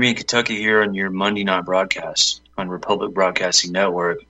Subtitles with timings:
[0.00, 4.20] Jeremy in Kentucky here on your Monday night broadcast on Republic Broadcasting Network.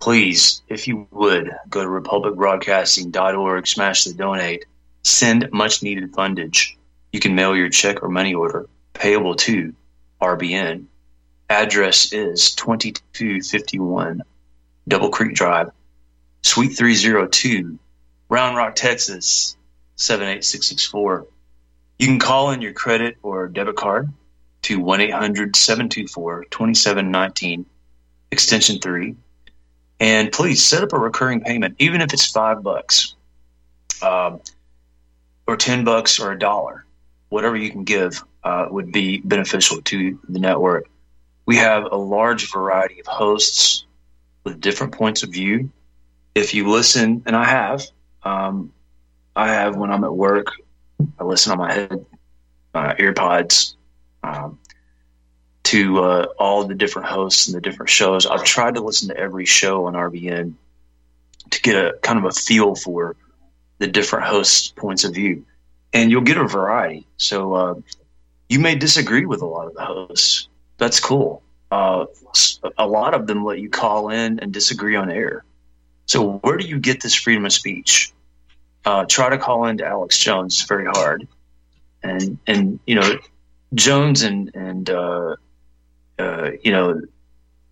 [0.00, 4.64] Please, if you would, go to republicbroadcasting.org, smash the donate,
[5.02, 6.76] send much needed fundage.
[7.12, 9.74] You can mail your check or money order payable to
[10.22, 10.86] RBN.
[11.50, 14.22] Address is 2251
[14.88, 15.72] Double Creek Drive,
[16.40, 17.78] Suite 302,
[18.30, 19.58] Round Rock, Texas
[19.96, 21.26] 78664.
[21.98, 24.08] You can call in your credit or debit card
[24.66, 27.66] to 1 800 724 2719,
[28.32, 29.14] extension 3.
[30.00, 33.14] And please set up a recurring payment, even if it's five bucks,
[34.02, 34.40] um,
[35.46, 36.84] or 10 bucks, or a dollar.
[37.28, 40.88] Whatever you can give uh, would be beneficial to the network.
[41.46, 43.86] We have a large variety of hosts
[44.42, 45.70] with different points of view.
[46.34, 47.86] If you listen, and I have,
[48.24, 48.72] um,
[49.36, 50.48] I have when I'm at work,
[51.20, 52.04] I listen on my head,
[52.74, 53.76] uh, earpods,
[54.26, 54.58] um,
[55.64, 58.26] to uh, all the different hosts and the different shows.
[58.26, 60.54] I've tried to listen to every show on RBN
[61.50, 63.16] to get a kind of a feel for
[63.78, 65.44] the different hosts' points of view,
[65.92, 67.06] and you'll get a variety.
[67.16, 67.74] So uh,
[68.48, 70.48] you may disagree with a lot of the hosts.
[70.78, 71.42] That's cool.
[71.70, 72.06] Uh,
[72.78, 75.44] a lot of them let you call in and disagree on air.
[76.06, 78.12] So where do you get this freedom of speech?
[78.86, 81.26] uh, try to call into Alex Jones very hard,
[82.02, 83.18] and and you know
[83.74, 85.36] Jones and and uh,
[86.18, 87.02] uh, you know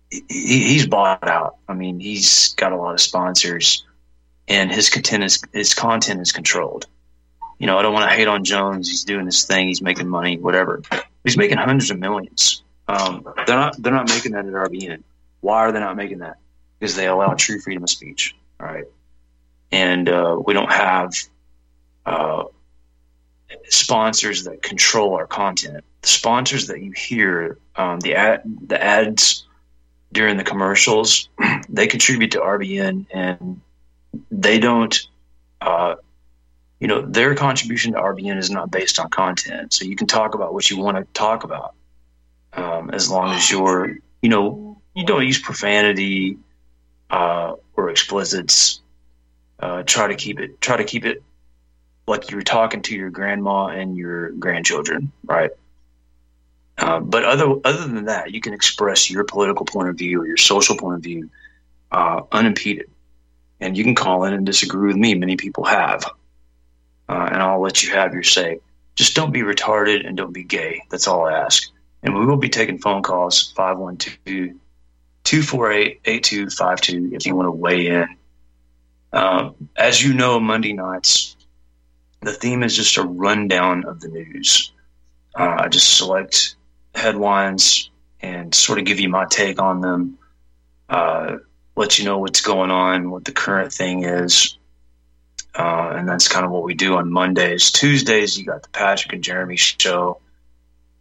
[0.09, 1.57] he, he's bought out.
[1.67, 3.85] I mean, he's got a lot of sponsors,
[4.47, 6.87] and his content is his content is controlled.
[7.59, 8.89] You know, I don't want to hate on Jones.
[8.89, 9.67] He's doing his thing.
[9.67, 10.81] He's making money, whatever.
[11.23, 12.61] He's making hundreds of millions.
[12.87, 13.81] Um, they're not.
[13.81, 15.03] They're not making that at RBN.
[15.41, 16.37] Why are they not making that?
[16.79, 18.35] Because they allow true freedom of speech.
[18.59, 18.85] All right
[19.75, 21.13] and uh, we don't have
[22.05, 22.45] uh,
[23.69, 25.83] sponsors that control our content.
[26.01, 29.45] The sponsors that you hear, um, the ad, the ads
[30.11, 31.29] during the commercials,
[31.69, 33.61] they contribute to RBN, and
[34.31, 34.97] they don't.
[35.61, 35.95] Uh,
[36.79, 40.35] you know, their contribution to RBN is not based on content, so you can talk
[40.35, 41.73] about what you want to talk about,
[42.53, 46.37] um, as long as you're, you know, you don't use profanity
[47.09, 48.81] uh, or explicits
[49.59, 51.23] uh, try to keep it try to keep it
[52.07, 55.51] like you were talking to your grandma and your grandchildren, right?
[56.77, 60.27] Uh, but other other than that, you can express your political point of view or
[60.27, 61.29] your social point of view
[61.91, 62.89] uh, unimpeded,
[63.59, 65.15] and you can call in and disagree with me.
[65.15, 66.03] Many people have,
[67.07, 68.59] uh, and I'll let you have your say.
[68.95, 70.81] Just don't be retarded and don't be gay.
[70.89, 71.69] That's all I ask.
[72.03, 74.55] And we will be taking phone calls 512
[75.23, 78.15] 248 8252 if you want to weigh in
[79.15, 81.34] uh, as you know, Monday nights,
[82.21, 84.71] the theme is just a rundown of the news.
[85.37, 86.55] Uh, I just select
[86.93, 87.89] headlines
[88.21, 90.17] and sort of give you my take on them,
[90.89, 91.37] uh,
[91.75, 94.57] let you know what's going on, what the current thing is.
[95.53, 97.71] Uh, and that's kind of what we do on Mondays.
[97.71, 100.19] Tuesdays, you got the Patrick and Jeremy show.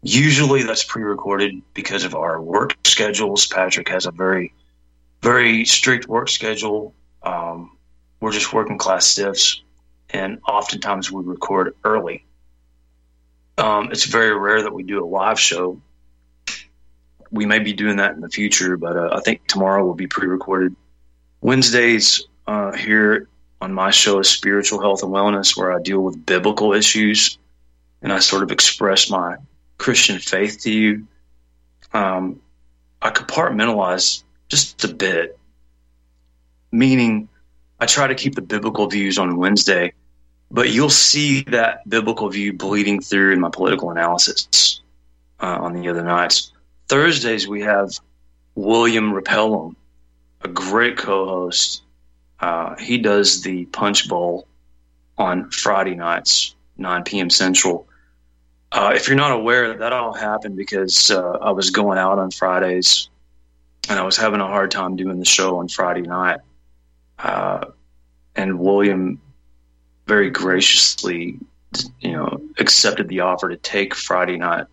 [0.03, 3.47] Usually that's pre recorded because of our work schedules.
[3.47, 4.53] Patrick has a very,
[5.23, 6.95] very strict work schedule.
[7.23, 7.77] Um,
[8.21, 9.63] we're just working class stiffs,
[10.11, 12.25] and oftentimes we record early.
[13.57, 15.81] Um, it's very rare that we do a live show.
[17.31, 20.07] We may be doing that in the future, but uh, I think tomorrow will be
[20.07, 20.75] pre-recorded.
[21.41, 23.29] Wednesdays uh, here
[23.61, 27.39] on my show is spiritual health and wellness, where I deal with biblical issues,
[28.03, 29.37] and I sort of express my
[29.79, 31.07] Christian faith to you.
[31.93, 32.41] Um,
[33.01, 35.39] I compartmentalize just a bit,
[36.73, 37.29] meaning
[37.85, 39.93] I try to keep the biblical views on Wednesday,
[40.51, 44.81] but you'll see that biblical view bleeding through in my political analysis
[45.39, 46.51] uh, on the other nights.
[46.89, 47.91] Thursdays, we have
[48.55, 49.77] William Repellum,
[50.41, 51.83] a great co host.
[52.41, 54.49] Uh, he does the Punch Bowl
[55.19, 57.29] on Friday nights, 9 p.m.
[57.29, 57.87] Central.
[58.73, 62.31] Uh, if you're not aware, that all happened because uh, I was going out on
[62.31, 63.11] Fridays
[63.91, 66.41] and I was having a hard time doing the show on Friday night.
[67.19, 67.67] Uh,
[68.37, 69.21] and William
[70.07, 71.39] very graciously,
[72.01, 74.67] you know, accepted the offer to take Friday night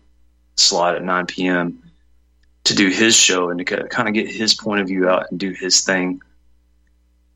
[0.56, 1.82] slot at 9 p.m.
[2.64, 5.40] to do his show and to kind of get his point of view out and
[5.40, 6.22] do his thing.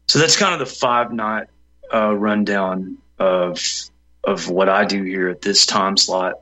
[0.08, 1.48] So that's kind of the five night
[1.92, 3.60] uh, rundown of
[4.22, 6.34] of what I do here at this time slot.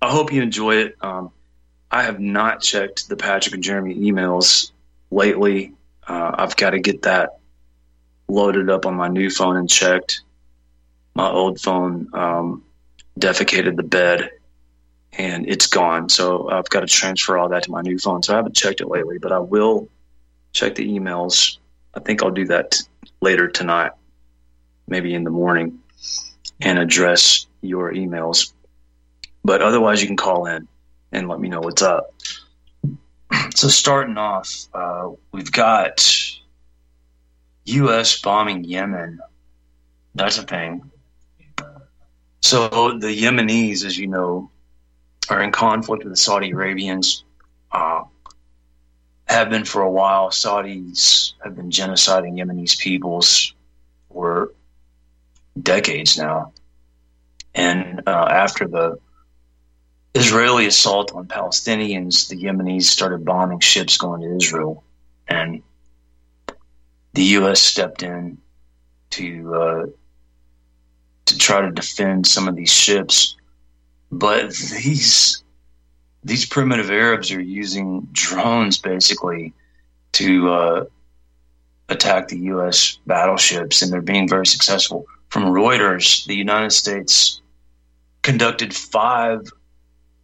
[0.00, 0.96] I hope you enjoy it.
[1.02, 1.30] Um,
[1.90, 4.70] I have not checked the Patrick and Jeremy emails
[5.10, 5.74] lately.
[6.06, 7.37] Uh, I've got to get that
[8.28, 10.22] loaded up on my new phone and checked.
[11.14, 12.64] My old phone um,
[13.18, 14.30] defecated the bed
[15.12, 16.08] and it's gone.
[16.08, 18.22] So I've got to transfer all that to my new phone.
[18.22, 19.88] So I haven't checked it lately, but I will
[20.52, 21.58] check the emails.
[21.94, 22.80] I think I'll do that
[23.20, 23.92] later tonight,
[24.86, 25.80] maybe in the morning,
[26.60, 28.52] and address your emails.
[29.44, 30.68] But otherwise, you can call in
[31.10, 32.14] and let me know what's up.
[33.54, 36.06] So, starting off, uh, we've got
[37.68, 38.20] U.S.
[38.20, 39.20] bombing Yemen.
[40.14, 40.90] That's a thing.
[42.40, 44.50] So, the Yemenis, as you know,
[45.28, 47.24] are in conflict with the Saudi Arabians.
[47.70, 48.04] Uh,
[49.28, 50.30] have been for a while.
[50.30, 53.54] Saudis have been genociding Yemenis peoples
[54.10, 54.52] for
[55.60, 56.52] decades now.
[57.54, 58.98] And uh, after the
[60.14, 64.82] Israeli assault on Palestinians, the Yemenis started bombing ships going to Israel.
[65.26, 65.62] And
[67.18, 67.60] the U.S.
[67.60, 68.38] stepped in
[69.10, 69.86] to uh,
[71.26, 73.34] to try to defend some of these ships
[74.10, 75.42] but these
[76.22, 79.52] these primitive Arabs are using drones basically
[80.12, 80.84] to uh,
[81.88, 82.98] attack the U.S.
[83.06, 85.06] battleships, and they're being very successful.
[85.28, 87.40] From Reuters, the United States
[88.22, 89.50] conducted five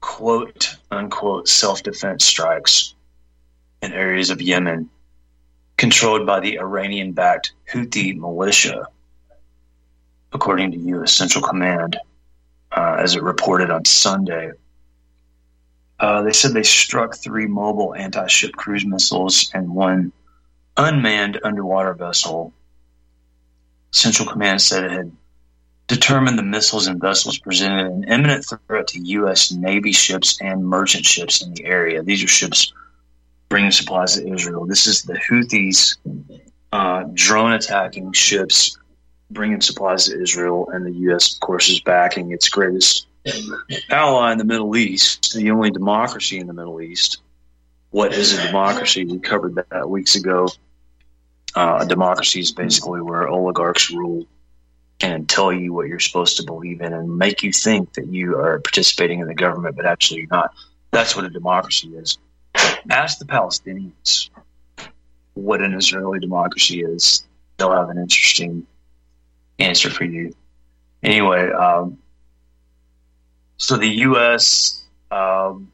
[0.00, 2.94] quote unquote self defense strikes
[3.82, 4.90] in areas of Yemen
[5.76, 8.86] controlled by the Iranian backed Houthi militia,
[10.32, 11.12] according to U.S.
[11.12, 11.96] Central Command
[12.72, 14.52] uh, as it reported on Sunday.
[15.98, 20.12] Uh, they said they struck three mobile anti ship cruise missiles and one
[20.76, 22.52] unmanned underwater vessel.
[23.92, 25.12] Central Command said it had
[25.86, 29.52] determined the missiles and vessels presented an imminent threat to U.S.
[29.52, 32.02] Navy ships and merchant ships in the area.
[32.02, 32.72] These are ships
[33.48, 34.66] bringing supplies to Israel.
[34.66, 35.96] This is the Houthis
[36.72, 38.76] uh, drone attacking ships
[39.30, 43.06] bringing supplies to Israel, and the U.S., of course, is backing its greatest
[43.90, 47.20] ally in the Middle East, the only democracy in the Middle East.
[47.90, 49.04] What is a democracy?
[49.04, 50.48] We covered that weeks ago.
[51.54, 54.26] Uh, a democracy is basically where oligarchs rule
[55.00, 58.36] and tell you what you're supposed to believe in and make you think that you
[58.36, 60.52] are participating in the government, but actually you're not.
[60.90, 62.18] That's what a democracy is.
[62.90, 64.28] Ask the Palestinians
[65.34, 67.24] what an Israeli democracy is.
[67.56, 68.66] They'll have an interesting
[69.58, 70.34] answer for you.
[71.02, 71.98] Anyway, um,
[73.56, 74.82] so the U.S.
[75.10, 75.70] Um,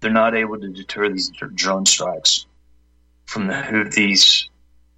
[0.00, 2.46] they're not able to deter these drone strikes
[3.26, 4.48] from the Houthis.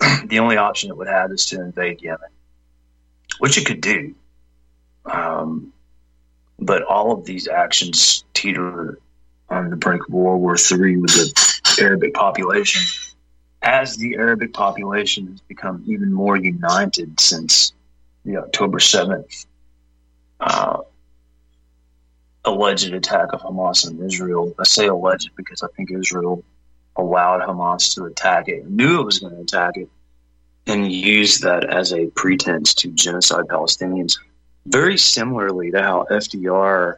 [0.26, 2.30] the only option it would have is to invade Yemen,
[3.38, 4.14] which it could do.
[5.04, 5.72] Um,
[6.58, 8.98] but all of these actions teeter
[9.48, 12.82] on the brink of World War III with the Arabic population.
[13.62, 17.72] As the Arabic population has become even more united since
[18.24, 19.46] the October 7th
[20.40, 20.78] uh,
[22.44, 24.54] alleged attack of Hamas on Israel.
[24.58, 26.44] I say alleged because I think Israel
[26.96, 29.88] allowed Hamas to attack it, knew it was going to attack it,
[30.66, 34.18] and used that as a pretense to genocide Palestinians.
[34.66, 36.96] Very similarly to how FDR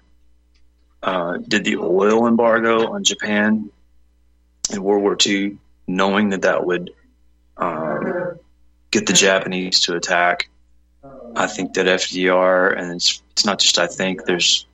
[1.03, 3.71] uh, did the oil embargo on Japan
[4.71, 6.93] in World War II, knowing that that would
[7.57, 8.35] uh,
[8.91, 10.49] get the Japanese to attack
[11.37, 14.67] I think that FDR, and it's, it's not just I think, there's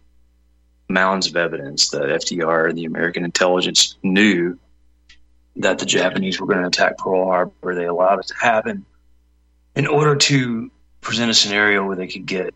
[0.89, 4.59] mounds of evidence that FDR and the American intelligence knew
[5.57, 7.75] that the Japanese were going to attack Pearl Harbor.
[7.75, 8.85] They allowed it to happen
[9.75, 12.55] in order to present a scenario where they could get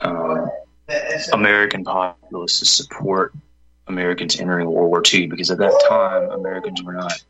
[0.00, 0.50] um,
[1.32, 3.34] American populace to support
[3.86, 7.24] Americans entering World War II, because at that time Americans were not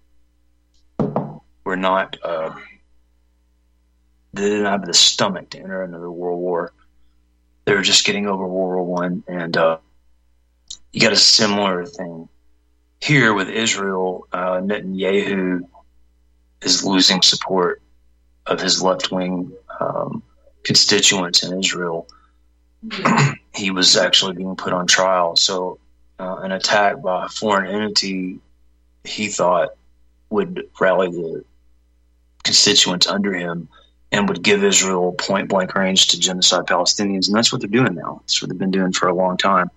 [1.65, 2.55] were not uh,
[4.33, 6.73] they didn't have the stomach to enter another world war.
[7.65, 9.79] They were just getting over World War One, and uh,
[10.93, 12.29] you got a similar thing
[13.01, 14.29] here with Israel.
[14.33, 15.63] Uh, Netanyahu
[16.63, 17.83] is losing support
[18.47, 20.23] of his left wing um,
[20.63, 22.07] constituents in Israel.
[23.55, 25.37] he was actually being put on trial.
[25.37, 25.79] So,
[26.19, 28.41] uh, an attack by a foreign entity,
[29.05, 29.71] he thought,
[30.31, 31.45] would rally the
[32.43, 33.69] constituents under him
[34.13, 37.27] and would give Israel point blank range to genocide Palestinians.
[37.29, 38.21] And that's what they're doing now.
[38.23, 39.71] That's what they've been doing for a long time.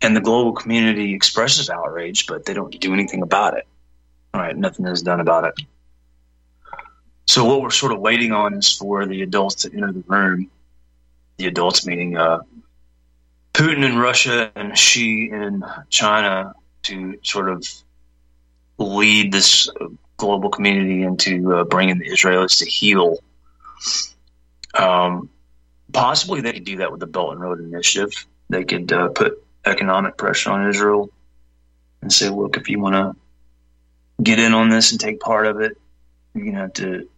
[0.00, 3.66] And the global community expresses outrage, but they don't do anything about it.
[4.34, 5.54] All right, nothing is done about it.
[7.26, 10.50] So what we're sort of waiting on is for the adults to enter the room.
[11.36, 12.40] The adults meaning uh,
[13.52, 17.66] Putin in Russia and Xi in China to sort of
[18.78, 19.68] lead this
[20.16, 23.18] global community into uh, bringing the Israelis to heel
[24.74, 25.28] um,
[25.92, 28.12] possibly they could do that with the Belt and Road Initiative.
[28.48, 31.10] They could uh, put economic pressure on Israel
[32.00, 35.60] and say, look, if you want to get in on this and take part of
[35.60, 35.78] it,
[36.34, 37.08] you're gonna have to,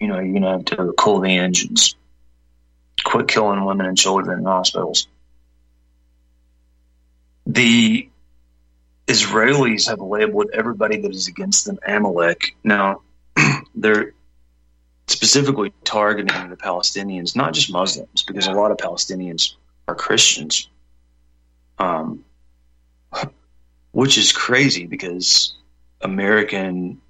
[0.00, 1.94] you know, you're gonna have to cool the engines,
[3.04, 5.06] quit killing women and children in hospitals.
[7.46, 8.08] The
[9.06, 12.56] Israelis have labeled everybody that is against them Amalek.
[12.64, 13.02] Now,
[13.74, 14.14] they're
[15.06, 19.54] specifically targeting the Palestinians, not just Muslims, because a lot of Palestinians
[19.86, 20.68] are Christians.
[21.78, 22.24] Um,
[23.92, 25.54] which is crazy because
[26.00, 27.00] American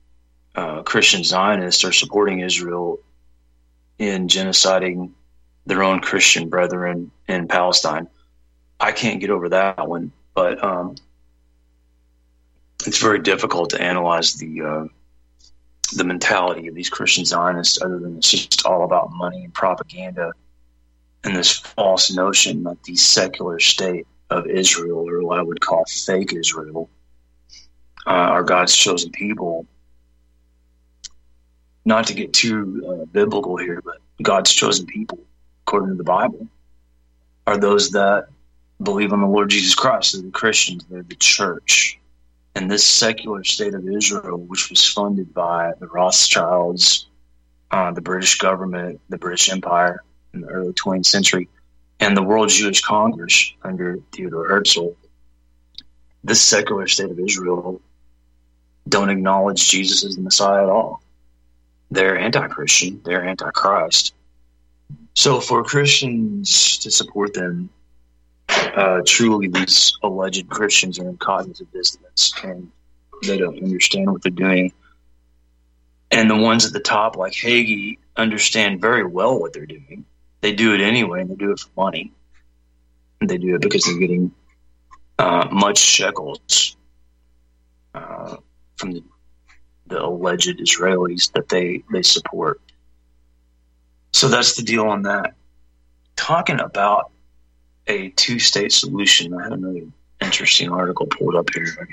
[0.55, 3.01] uh, Christian Zionists are supporting Israel
[3.99, 5.11] in genociding
[5.67, 8.09] their own Christian brethren in Palestine.
[8.81, 10.97] I can't get over that one, but um,
[12.87, 14.85] it's very difficult to analyze the uh,
[15.95, 20.33] the mentality of these Christian Zionists, other than it's just all about money and propaganda,
[21.23, 25.85] and this false notion that the secular state of Israel, or what I would call
[25.85, 26.91] fake Israel,
[28.07, 29.67] uh, are God's chosen people.
[31.85, 35.19] Not to get too uh, biblical here, but God's chosen people,
[35.67, 36.47] according to the Bible,
[37.47, 38.29] are those that
[38.83, 40.13] believe on the Lord Jesus Christ.
[40.13, 41.99] They're the Christians, they're the church.
[42.55, 47.07] And this secular state of Israel, which was funded by the Rothschilds,
[47.71, 50.03] uh, the British government, the British Empire
[50.33, 51.49] in the early 20th century,
[51.99, 54.91] and the World Jewish Congress under Theodore Herzl,
[56.23, 57.81] this secular state of Israel
[58.89, 61.03] don't acknowledge Jesus as the Messiah at all.
[61.91, 64.14] They're anti Christian, they're anti Christ.
[65.15, 67.71] So for Christians to support them,
[68.49, 72.71] uh, truly these alleged Christians are in cognitive dissonance and
[73.23, 74.73] they don't understand what they're doing.
[76.11, 80.05] And the ones at the top, like Hagee, understand very well what they're doing.
[80.41, 82.13] They do it anyway, and they do it for money.
[83.21, 84.31] And they do it because they're getting
[85.19, 86.77] uh, much shekels
[87.95, 88.37] uh,
[88.77, 89.03] from the,
[89.87, 92.61] the alleged Israelis that they, they support.
[94.15, 95.35] So that's the deal on that.
[96.15, 97.11] Talking about
[97.89, 99.87] a two state solution, I had another
[100.21, 101.89] interesting article pulled up here.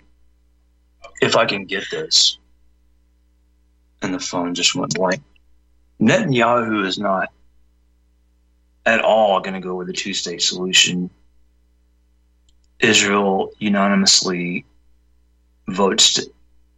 [1.19, 2.37] If I can get this.
[4.03, 5.23] And the phone just went blank.
[5.99, 7.29] Netanyahu is not
[8.85, 11.09] at all going to go with a two state solution.
[12.79, 14.65] Israel unanimously
[15.67, 16.31] votes to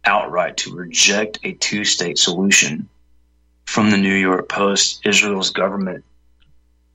[0.06, 2.88] outright to reject a two state solution
[3.64, 5.06] from the New York Post.
[5.06, 6.04] Israel's government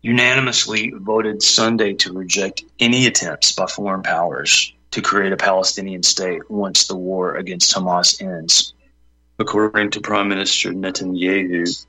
[0.02, 6.50] unanimously voted Sunday to reject any attempts by foreign powers to create a Palestinian state
[6.50, 8.74] once the war against Hamas ends.
[9.38, 11.86] According to Prime Minister Netanyahu,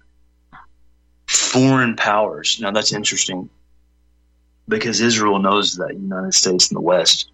[1.26, 2.58] foreign powers.
[2.60, 3.48] Now that's interesting
[4.68, 7.30] because Israel knows that the United States and the West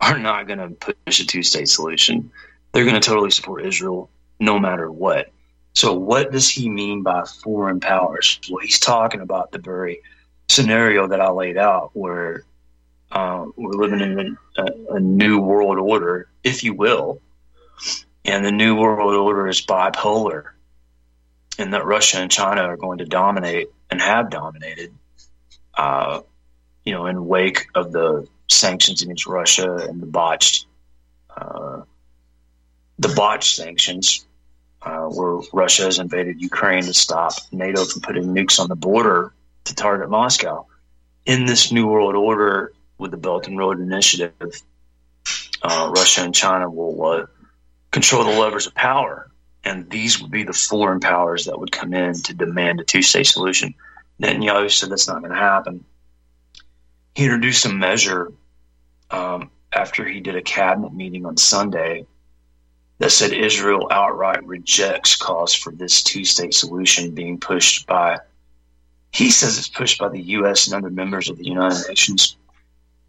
[0.00, 2.30] are not going to push a two-state solution.
[2.72, 5.30] They're going to totally support Israel no matter what.
[5.76, 8.40] So what does he mean by foreign powers?
[8.50, 10.00] Well, he's talking about the very
[10.48, 12.44] scenario that I laid out where
[13.12, 17.20] uh, we're living in a, a new world order, if you will,
[18.24, 20.44] and the new world order is bipolar
[21.58, 24.94] and that Russia and China are going to dominate and have dominated,
[25.74, 26.22] uh,
[26.86, 30.66] you know, in wake of the sanctions against Russia and the botched,
[31.36, 31.82] uh,
[32.98, 34.26] the botched sanctions,
[34.82, 39.32] uh, where Russia has invaded Ukraine to stop NATO from putting nukes on the border
[39.64, 40.66] to target Moscow.
[41.24, 44.62] In this new world order with the Belt and Road Initiative,
[45.62, 47.26] uh, Russia and China will uh,
[47.90, 49.30] control the levers of power
[49.66, 53.02] and these would be the foreign powers that would come in to demand a two
[53.02, 53.74] state solution.
[54.22, 55.84] Netanyahu said that's not going to happen.
[57.16, 58.32] He introduced a measure
[59.10, 62.06] um, after he did a cabinet meeting on Sunday
[62.98, 68.18] that said Israel outright rejects calls for this two state solution being pushed by,
[69.12, 70.66] he says it's pushed by the U.S.
[70.66, 72.36] and other members of the United Nations.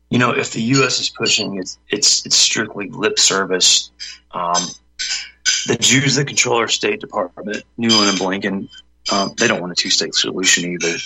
[0.10, 1.00] You know, if the U.S.
[1.00, 3.92] is pushing, it's, it's, it's strictly lip service.
[4.32, 4.62] Um,
[5.68, 8.70] the Jews that control our State Department, Nuland and Blinken,
[9.12, 10.98] um, they don't want a two state solution either.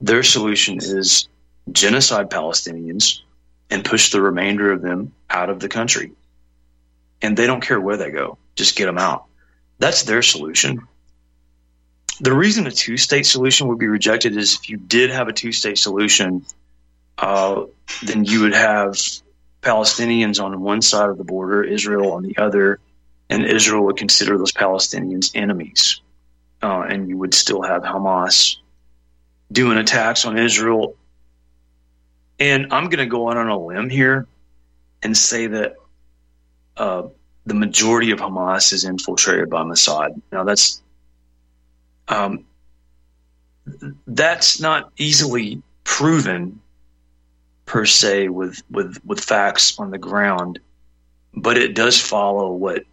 [0.00, 1.28] Their solution is
[1.70, 3.20] genocide Palestinians
[3.70, 6.12] and push the remainder of them out of the country.
[7.22, 9.26] And they don't care where they go, just get them out.
[9.78, 10.86] That's their solution.
[12.20, 15.32] The reason a two state solution would be rejected is if you did have a
[15.32, 16.44] two state solution,
[17.18, 17.64] uh,
[18.02, 18.96] then you would have
[19.62, 22.80] Palestinians on one side of the border, Israel on the other,
[23.30, 26.00] and Israel would consider those Palestinians enemies.
[26.62, 28.56] Uh, and you would still have Hamas
[29.50, 30.96] doing attacks on Israel.
[32.38, 34.26] And I'm going to go out on a limb here
[35.02, 35.74] and say that
[36.76, 37.04] uh,
[37.46, 40.20] the majority of Hamas is infiltrated by Mossad.
[40.30, 40.82] Now that's
[42.08, 42.44] um,
[44.06, 46.60] that's not easily proven
[47.66, 50.58] per se with with with facts on the ground,
[51.34, 52.84] but it does follow what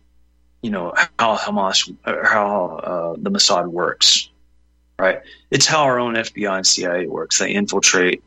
[0.62, 4.30] you know how Hamas how uh, the Mossad works,
[4.98, 5.22] right?
[5.52, 7.39] It's how our own FBI and CIA works.
[7.39, 8.24] They infiltrate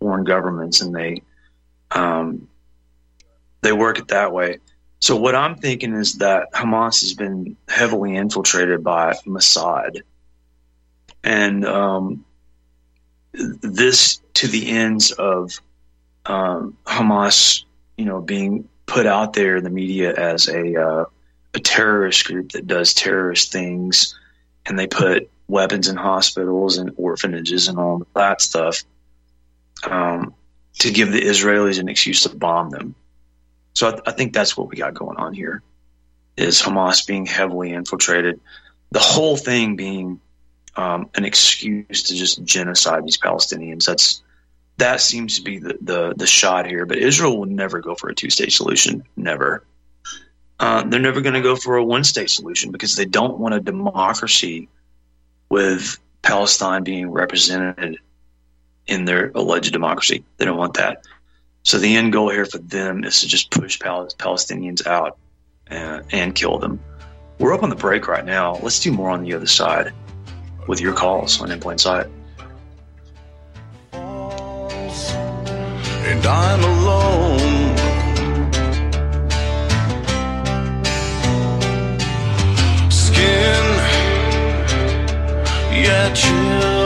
[0.00, 1.22] foreign governments and they
[1.90, 2.48] um,
[3.62, 4.58] they work it that way.
[5.06, 10.02] So what I'm thinking is that Hamas has been heavily infiltrated by Mossad,
[11.22, 12.24] and um,
[13.32, 15.60] this to the ends of
[16.24, 17.62] um, Hamas,
[17.96, 21.04] you know, being put out there in the media as a uh,
[21.54, 24.18] a terrorist group that does terrorist things,
[24.66, 28.82] and they put weapons in hospitals and orphanages and all that stuff
[29.84, 30.34] um,
[30.80, 32.96] to give the Israelis an excuse to bomb them.
[33.76, 35.62] So I, I think that's what we got going on here:
[36.36, 38.40] is Hamas being heavily infiltrated,
[38.90, 40.20] the whole thing being
[40.76, 43.84] um, an excuse to just genocide these Palestinians.
[43.84, 44.22] That's
[44.78, 46.84] that seems to be the, the, the shot here.
[46.86, 49.04] But Israel will never go for a two state solution.
[49.14, 49.64] Never.
[50.58, 53.54] Uh, they're never going to go for a one state solution because they don't want
[53.54, 54.68] a democracy
[55.50, 57.98] with Palestine being represented
[58.86, 60.24] in their alleged democracy.
[60.38, 61.04] They don't want that.
[61.66, 65.18] So the end goal here for them is to just push Pal- Palestinians out
[65.66, 66.78] and, and kill them.
[67.40, 68.54] We're up on the break right now.
[68.62, 69.92] Let's do more on the other side
[70.68, 72.06] with your calls on In Plain Sight.
[73.92, 74.54] And
[76.24, 77.38] I'm alone.
[82.92, 83.64] Skin,
[85.82, 86.85] yeah, chill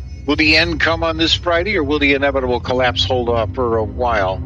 [0.31, 3.75] Will the end come on this Friday or will the inevitable collapse hold off for
[3.75, 4.37] a while?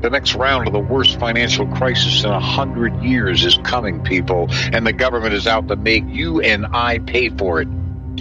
[0.00, 4.46] The next round of the worst financial crisis in a hundred years is coming, people,
[4.72, 7.68] and the government is out to make you and I pay for it.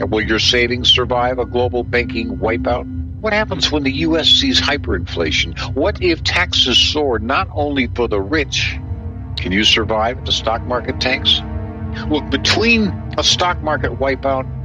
[0.09, 2.83] Will your savings survive a global banking wipeout?
[3.21, 4.27] What happens when the U.S.
[4.27, 5.73] sees hyperinflation?
[5.75, 8.77] What if taxes soar not only for the rich?
[9.37, 11.39] Can you survive if the stock market tanks?
[12.09, 14.58] Look, between a stock market wipeout,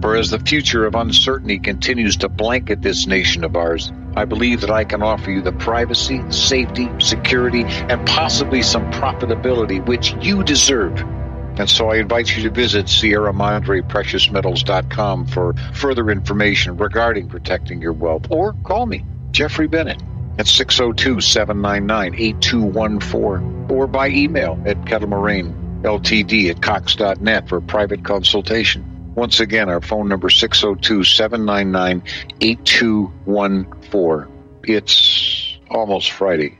[0.00, 4.62] For as the future of uncertainty continues to blanket this nation of ours, I believe
[4.62, 10.42] that I can offer you the privacy, safety, security, and possibly some profitability which you
[10.42, 10.98] deserve.
[11.58, 17.82] And so I invite you to visit Sierra Madre PreciousMetals.com for further information regarding protecting
[17.82, 20.02] your wealth, or call me, Jeffrey Bennett,
[20.38, 28.89] at 602 799 8214, or by email at Kettlemoraine Ltd at Cox.net for private consultation.
[29.14, 32.02] Once again, our phone number 602 799
[32.40, 34.32] 8214.
[34.62, 36.59] It's almost Friday.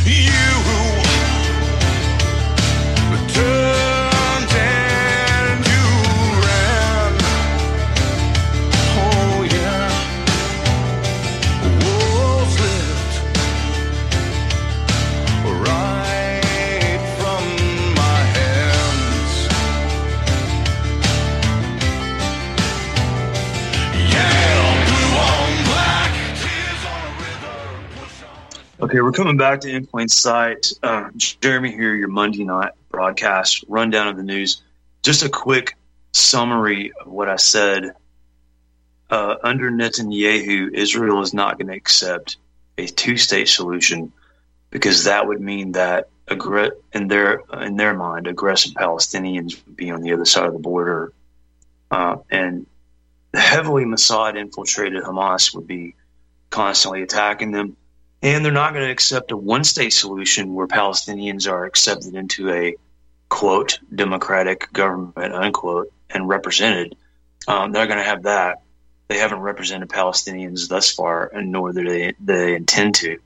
[0.05, 0.74] You
[28.85, 30.71] Okay, we're coming back to In Plain Sight.
[30.83, 34.61] Uh, Jeremy here, your Monday night broadcast rundown of the news.
[35.01, 35.75] Just a quick
[36.11, 37.93] summary of what I said.
[39.09, 42.37] Uh, under Netanyahu, Israel is not going to accept
[42.77, 44.13] a two-state solution
[44.69, 50.01] because that would mean that in their in their mind, aggressive Palestinians would be on
[50.01, 51.11] the other side of the border,
[51.89, 52.67] uh, and
[53.31, 55.95] the heavily Mossad infiltrated Hamas would be
[56.51, 57.77] constantly attacking them.
[58.25, 62.49] And they're not going to accept a one state solution where Palestinians are accepted into
[62.51, 62.75] a
[63.29, 66.95] quote democratic government unquote and represented.
[67.47, 68.63] Um, they're going to have that.
[69.09, 73.19] They haven't represented Palestinians thus far, and nor do they, they intend to.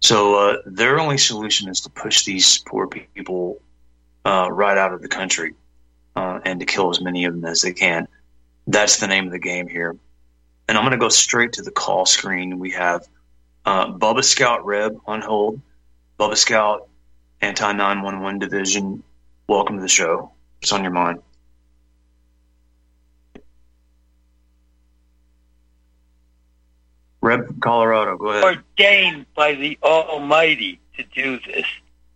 [0.00, 3.62] So uh, their only solution is to push these poor people
[4.26, 5.54] uh, right out of the country
[6.14, 8.06] uh, and to kill as many of them as they can.
[8.66, 9.96] That's the name of the game here.
[10.68, 12.58] And I'm going to go straight to the call screen.
[12.58, 13.06] We have
[13.64, 15.60] uh, Bubba Scout Reb on hold.
[16.18, 16.88] Bubba Scout,
[17.40, 19.02] Anti 911 Division.
[19.46, 20.32] Welcome to the show.
[20.60, 21.22] What's on your mind?
[27.22, 28.44] Reb Colorado, go ahead.
[28.44, 31.66] ordained by the Almighty to do this.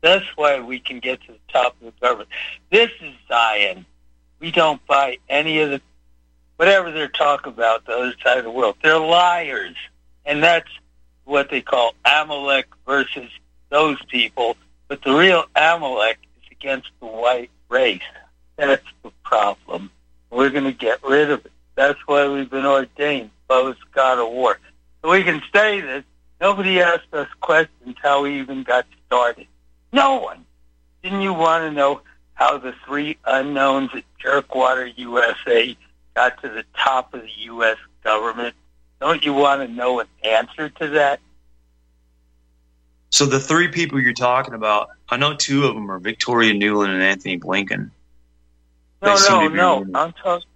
[0.00, 2.30] That's why we can get to the top of the government.
[2.70, 3.86] This is Zion.
[4.40, 5.80] We don't buy any of the
[6.56, 8.76] whatever they're talking about the other side of the world.
[8.82, 9.76] They're liars,
[10.24, 10.68] and that's
[11.24, 13.30] what they call Amalek versus
[13.70, 14.56] those people.
[14.88, 18.02] But the real Amalek is against the white race.
[18.56, 19.90] That's the problem.
[20.30, 21.52] We're going to get rid of it.
[21.74, 24.58] That's why we've been ordained post God of War.
[25.02, 26.04] So we can say this.
[26.40, 29.46] Nobody asked us questions how we even got started.
[29.92, 30.44] No one.
[31.02, 32.00] Didn't you want to know
[32.34, 35.76] how the three unknowns at Jerkwater USA
[36.14, 37.76] got to the top of the U.S.
[38.02, 38.54] government?
[39.00, 41.20] Don't you want to know an answer to that?
[43.10, 46.88] So the three people you're talking about, I know two of them are Victoria Nuland
[46.90, 47.90] and Antony Blinken.
[49.02, 49.78] No, no, no.
[49.80, 50.48] really- I'm talking.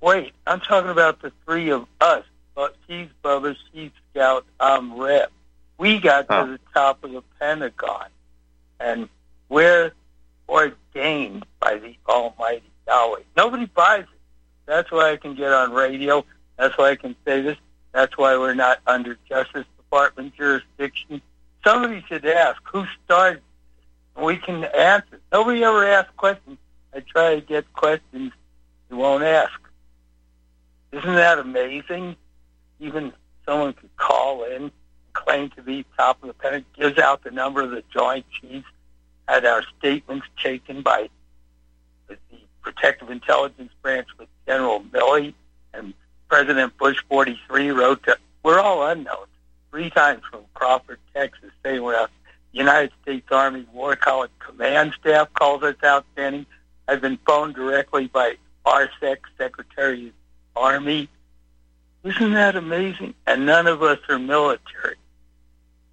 [0.00, 2.24] Wait, I'm talking about the three of us.
[2.54, 5.30] But she's Bubba, she's Scout, I'm Reb.
[5.78, 6.44] We got Oh.
[6.46, 8.08] to the top of the Pentagon,
[8.78, 9.08] and
[9.48, 9.92] we're
[10.48, 13.20] ordained by the Almighty Yahweh.
[13.36, 14.08] Nobody buys it.
[14.66, 16.24] That's why I can get on radio.
[16.60, 17.56] That's why I can say this.
[17.92, 21.22] That's why we're not under Justice Department jurisdiction.
[21.64, 23.40] Somebody should ask who started.
[24.20, 25.20] We can answer.
[25.32, 26.58] Nobody ever asks questions.
[26.94, 28.32] I try to get questions
[28.90, 29.58] you won't ask.
[30.92, 32.16] Isn't that amazing?
[32.78, 33.14] Even
[33.46, 34.70] someone could call in,
[35.14, 38.66] claim to be top of the Pentagon, gives out the number of the Joint Chiefs,
[39.26, 41.08] had our statements taken by
[42.08, 42.18] the
[42.60, 45.32] Protective Intelligence Branch with General Milley,
[45.72, 45.94] and
[46.30, 49.26] President Bush 43 wrote to, we're all unknowns,
[49.70, 52.06] three times from Crawford, Texas, saying we're.
[52.52, 56.46] United States Army War College Command Staff calls us outstanding.
[56.88, 60.12] I've been phoned directly by RSEC, Secretary of
[60.56, 61.08] Army.
[62.02, 63.14] Isn't that amazing?
[63.26, 64.96] And none of us are military.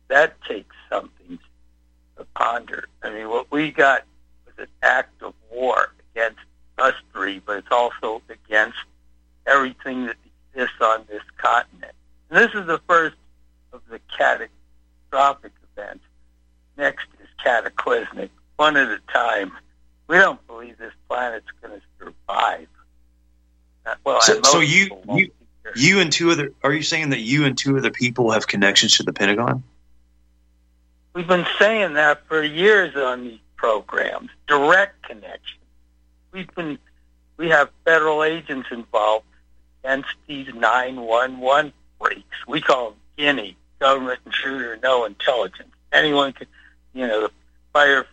[0.07, 1.37] That takes something
[2.17, 2.87] to ponder.
[3.03, 4.03] I mean, what we got
[4.45, 6.39] was an act of war against
[6.77, 8.77] us three, but it's also against
[9.45, 10.15] everything that
[10.57, 11.93] exists on this continent.
[12.29, 13.15] And this is the first
[13.73, 16.03] of the catastrophic events.
[16.77, 19.51] Next is cataclysmic, one at a time.
[20.07, 22.67] We don't believe this planet's going to survive.
[23.85, 25.31] Uh, Well, So- so you- you-
[25.75, 28.95] You and two other, are you saying that you and two other people have connections
[28.97, 29.63] to the Pentagon?
[31.13, 34.29] We've been saying that for years on these programs.
[34.47, 35.59] Direct connection.
[36.31, 36.79] We've been,
[37.35, 39.25] we have federal agents involved
[39.87, 42.37] against these 911 freaks.
[42.47, 45.69] We call them Guinea, government intruder, no intelligence.
[45.93, 46.47] Anyone could,
[46.93, 47.31] you know, the
[47.71, 48.05] fire,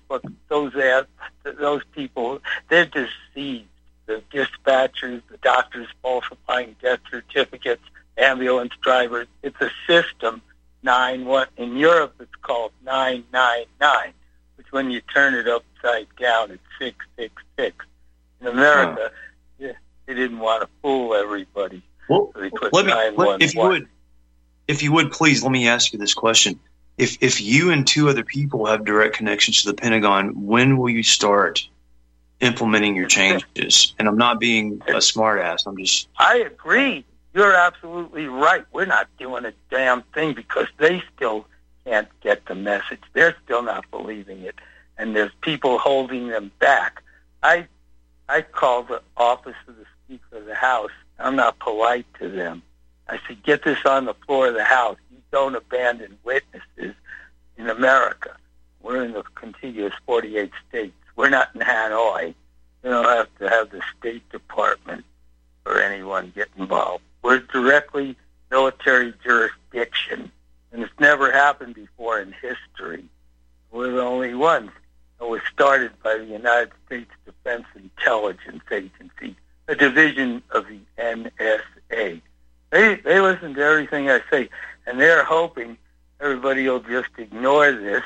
[0.48, 1.06] those ass,
[1.42, 3.68] those people, they're deceived.
[4.06, 7.82] The dispatchers, the doctors falsifying death certificates,
[8.18, 9.26] ambulance drivers.
[9.42, 10.42] It's a system
[10.82, 14.12] nine one in Europe it's called nine nine nine,
[14.56, 17.86] which when you turn it upside down it's six six six.
[18.42, 19.10] In America,
[19.58, 19.72] yeah,
[20.06, 21.82] They didn't want to fool everybody.
[22.08, 23.88] Well, So let me, let, if you would,
[24.68, 26.60] if you would, please let me ask you this question:
[26.98, 30.90] If if you and two other people have direct connections to the Pentagon, when will
[30.90, 31.66] you start
[32.40, 33.94] implementing your changes?
[33.98, 35.66] And I'm not being a smartass.
[35.66, 37.04] I'm just I agree.
[37.32, 38.64] You're absolutely right.
[38.72, 41.46] We're not doing a damn thing because they still
[41.84, 43.00] can't get the message.
[43.12, 44.56] They're still not believing it,
[44.98, 47.02] and there's people holding them back.
[47.42, 47.66] I
[48.28, 50.90] I called the office of the Speaker of the House.
[51.18, 52.62] I'm not polite to them.
[53.08, 54.96] I said, get this on the floor of the House.
[55.10, 56.94] You don't abandon witnesses
[57.56, 58.36] in America.
[58.82, 60.94] We're in the contiguous 48 states.
[61.16, 62.34] We're not in Hanoi.
[62.82, 65.04] You don't have to have the State Department
[65.64, 67.02] or anyone get involved.
[67.22, 68.16] We're directly
[68.50, 70.30] military jurisdiction,
[70.72, 73.04] and it's never happened before in history.
[73.70, 74.70] We're the only ones.
[75.20, 79.36] It was started by the United States Defense Intelligence Agency,
[79.68, 82.20] a division of the NSA.
[82.70, 84.48] They they listen to everything I say,
[84.86, 85.78] and they're hoping
[86.20, 88.02] everybody will just ignore this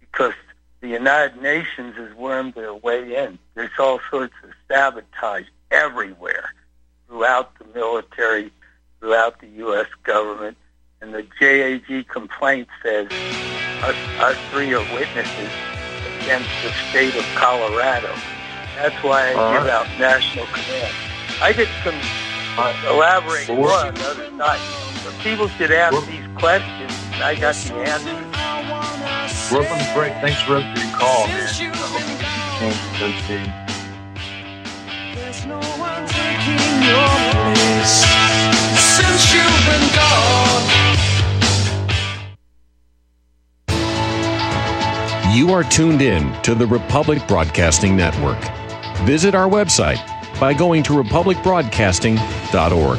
[0.00, 0.34] because
[0.80, 3.38] the United Nations has wormed their way in.
[3.54, 6.52] There's all sorts of sabotage everywhere
[7.06, 8.52] throughout the military,
[9.00, 9.86] throughout the U.S.
[10.02, 10.56] government.
[11.00, 13.08] And the JAG complaint says
[13.82, 15.52] us, us three are witnesses
[16.04, 18.20] against the state of Colorado.
[18.76, 20.92] That's why I All give out national command.
[21.42, 21.94] I get some
[22.88, 24.60] elaborate Well, on the other side.
[25.04, 29.50] But people should ask We're- these questions, and I got the answers.
[29.52, 30.12] we're up on break.
[30.20, 31.40] Thanks for for your call, man.
[31.40, 32.28] I hope you can
[32.60, 33.48] change those things.
[35.14, 37.08] There's no one taking your
[37.54, 38.04] place
[38.96, 40.64] since you've been gone.
[45.34, 48.38] You are tuned in to the Republic Broadcasting Network.
[49.04, 50.00] Visit our website
[50.40, 52.98] by going to republicbroadcasting.org.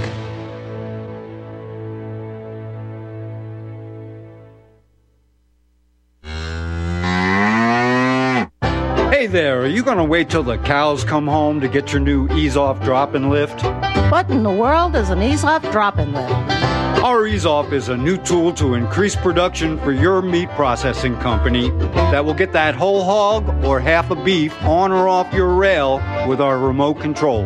[9.11, 11.99] Hey there, are you going to wait till the cows come home to get your
[11.99, 13.63] new ease off drop and lift?
[14.11, 16.56] What in the world is an ease off drop and lift?
[17.03, 21.69] Off is a new tool to increase production for your meat processing company
[22.11, 25.97] that will get that whole hog or half a beef on or off your rail
[26.27, 27.45] with our remote control.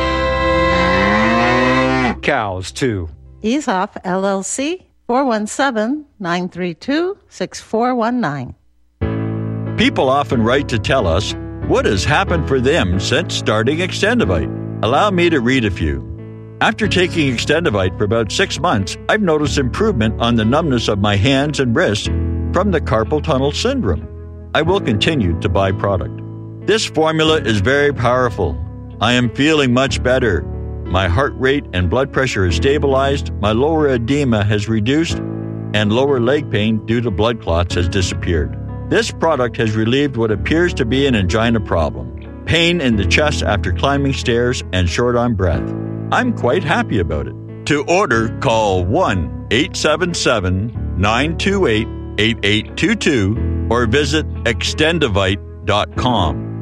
[2.21, 3.09] Cows, too.
[3.43, 8.55] Easeoff LLC 417 932 6419.
[9.77, 11.33] People often write to tell us
[11.67, 14.83] what has happened for them since starting Extendovite.
[14.83, 16.07] Allow me to read a few.
[16.61, 21.15] After taking Extendovite for about six months, I've noticed improvement on the numbness of my
[21.15, 22.07] hands and wrists
[22.53, 24.07] from the carpal tunnel syndrome.
[24.53, 26.21] I will continue to buy product.
[26.67, 28.55] This formula is very powerful.
[29.01, 30.45] I am feeling much better.
[30.91, 35.19] My heart rate and blood pressure is stabilized, my lower edema has reduced,
[35.73, 38.57] and lower leg pain due to blood clots has disappeared.
[38.89, 43.43] This product has relieved what appears to be an angina problem pain in the chest
[43.43, 45.63] after climbing stairs, and short on breath.
[46.11, 47.35] I'm quite happy about it.
[47.67, 51.87] To order, call 1 877 928
[52.19, 56.50] 8822 or visit extendovite.com.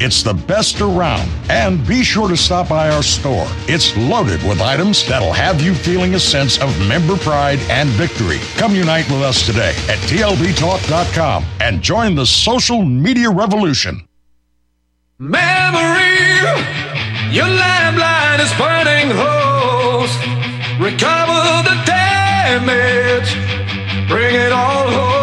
[0.00, 1.30] It's the best around.
[1.48, 3.46] And be sure to stop by our store.
[3.68, 8.38] It's loaded with items that'll have you feeling a sense of member pride and victory.
[8.56, 14.06] Come unite with us today at TLBTalk.com and join the social media revolution.
[15.18, 16.18] Memory,
[17.30, 20.18] your landline is burning host.
[20.80, 23.30] Recover the damage,
[24.08, 25.13] bring it all home.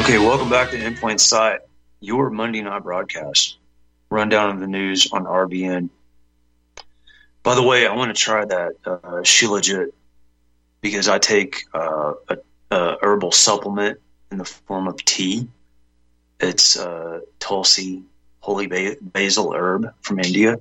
[0.00, 1.60] Okay, welcome back to In Plain Sight,
[2.00, 3.58] your Monday night broadcast.
[4.10, 5.90] Rundown of the news on RBN.
[7.44, 9.92] By the way, I want to try that uh, Shilajit
[10.80, 12.38] because I take uh, a,
[12.72, 14.00] a herbal supplement
[14.32, 15.46] in the form of tea.
[16.40, 18.02] It's uh, Tulsi
[18.40, 20.54] holy ba- basil herb from India.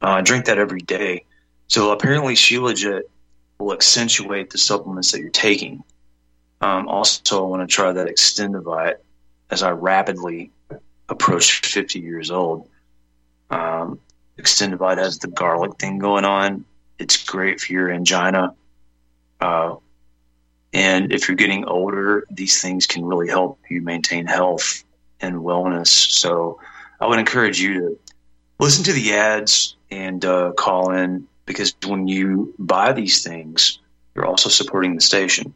[0.00, 1.24] Uh, I drink that every day.
[1.66, 3.02] So apparently, Shilajit
[3.58, 5.82] will accentuate the supplements that you're taking.
[6.60, 8.96] Um, also, I want to try that Extendovite
[9.50, 10.52] as I rapidly
[11.08, 12.68] approach 50 years old.
[13.50, 13.98] Um,
[14.38, 16.64] Extendovite has the garlic thing going on.
[16.98, 18.54] It's great for your angina.
[19.40, 19.76] Uh,
[20.72, 24.84] and if you're getting older, these things can really help you maintain health
[25.20, 25.88] and wellness.
[25.88, 26.60] So
[27.00, 27.98] I would encourage you to
[28.58, 33.78] listen to the ads and uh, call in because when you buy these things,
[34.14, 35.54] you're also supporting the station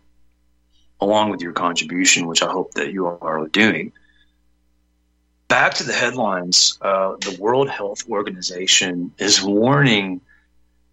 [1.01, 3.93] along with your contribution, which I hope that you are doing.
[5.49, 10.21] Back to the headlines uh, the World Health Organization is warning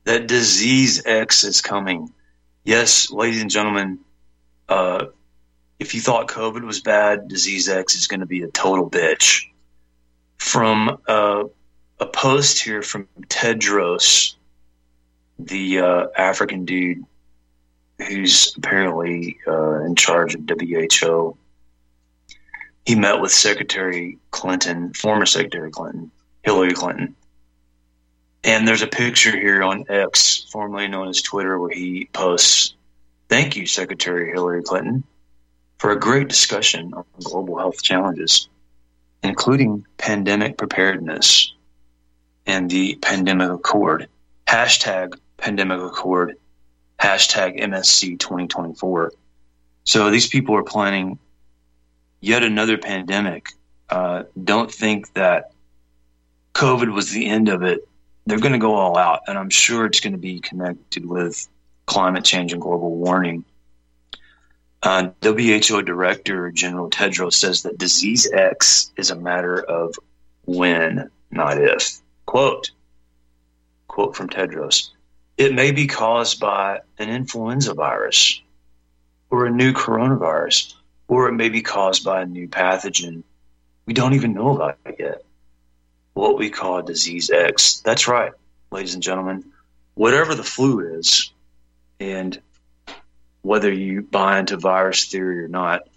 [0.04, 2.14] that disease X is coming.
[2.64, 4.00] Yes, ladies and gentlemen,
[4.70, 5.06] uh,
[5.80, 9.48] if you thought COVID was bad, disease X is going to be a total bitch.
[10.38, 11.44] From uh,
[12.00, 14.36] a post here from Tedros,
[15.40, 17.06] the uh, African dude
[18.08, 21.38] who's apparently uh, in charge of WHO.
[22.86, 26.12] He met with Secretary Clinton, former Secretary Clinton,
[26.44, 27.16] Hillary Clinton.
[28.44, 32.76] And there's a picture here on X, formerly known as Twitter, where he posts,
[33.30, 35.04] Thank you, Secretary Hillary Clinton,
[35.78, 38.48] for a great discussion on global health challenges,
[39.24, 41.54] including pandemic preparedness
[42.46, 44.08] and the pandemic accord.
[44.48, 46.38] Hashtag pandemic accord
[47.04, 49.12] hashtag MSC 2024.
[49.84, 51.20] So these people are planning
[52.22, 53.50] yet another pandemic.
[53.90, 55.52] Uh, don't think that
[56.54, 57.88] COVID was the end of it.
[58.26, 61.46] They're going to go all out, and I'm sure it's going to be connected with
[61.94, 63.46] climate change and global warming.
[64.82, 69.96] Uh, WHO Director General Tedros says that disease X is a matter of
[70.46, 72.00] when, not if.
[72.26, 72.72] Quote,
[73.88, 74.90] quote from Tedros.
[75.38, 78.42] It may be caused by an influenza virus
[79.30, 80.74] or a new coronavirus,
[81.08, 83.24] or it may be caused by a new pathogen
[83.86, 85.24] we don't even know about it yet.
[86.14, 87.82] What we call disease X.
[87.82, 88.32] That's right,
[88.72, 89.52] ladies and gentlemen.
[89.96, 91.32] Whatever the flu is,
[92.04, 92.42] and
[93.44, 95.88] whether you buy into virus theory or not,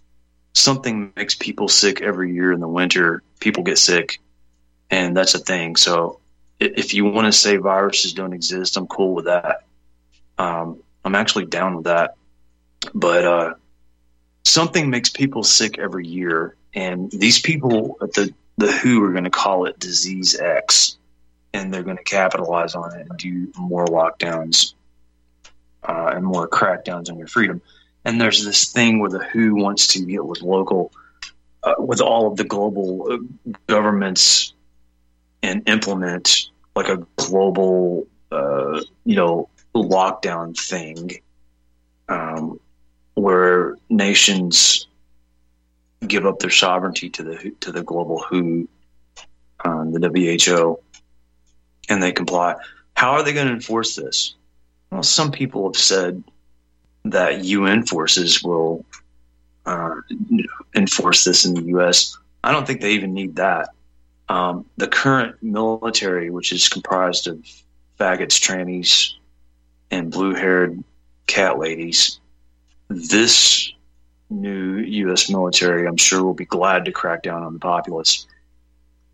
[0.55, 3.23] something makes people sick every year in the winter.
[3.41, 4.21] People get sick,
[4.89, 5.75] and that's a thing.
[5.75, 6.21] So
[6.61, 9.65] if you want to say viruses don't exist, I'm cool with that.
[10.39, 12.15] Um, I'm actually down with that.
[12.95, 13.55] But uh,
[14.45, 19.25] something makes people sick every year, and these people at the the WHO are going
[19.25, 20.97] to call it disease X,
[21.53, 24.73] and they're going to capitalize on it and do more lockdowns
[25.87, 27.63] uh, and more crackdowns on your freedom.
[28.05, 30.93] And there's this thing where the WHO wants to get with local,
[31.63, 34.53] uh, with all of the global uh, governments,
[35.43, 41.21] and implement like a global, uh, you know, lockdown thing,
[42.09, 42.61] um,
[43.15, 44.87] where nations
[46.07, 48.69] give up their sovereignty to the to the global WHO,
[49.65, 50.79] um, the WHO,
[51.89, 52.57] and they comply.
[52.95, 54.35] How are they going to enforce this?
[54.91, 56.23] Well, some people have said
[57.05, 58.85] that UN forces will
[59.65, 59.97] uh,
[60.75, 62.17] enforce this in the U.S.
[62.43, 63.71] I don't think they even need that.
[64.29, 67.39] Um, the current military, which is comprised of
[67.99, 69.13] faggots, trannies,
[69.91, 70.83] and blue-haired
[71.27, 72.21] cat ladies,
[72.89, 73.73] this
[74.31, 75.31] new U.S.
[75.31, 78.27] military, I'm sure, will be glad to crack down on the populace.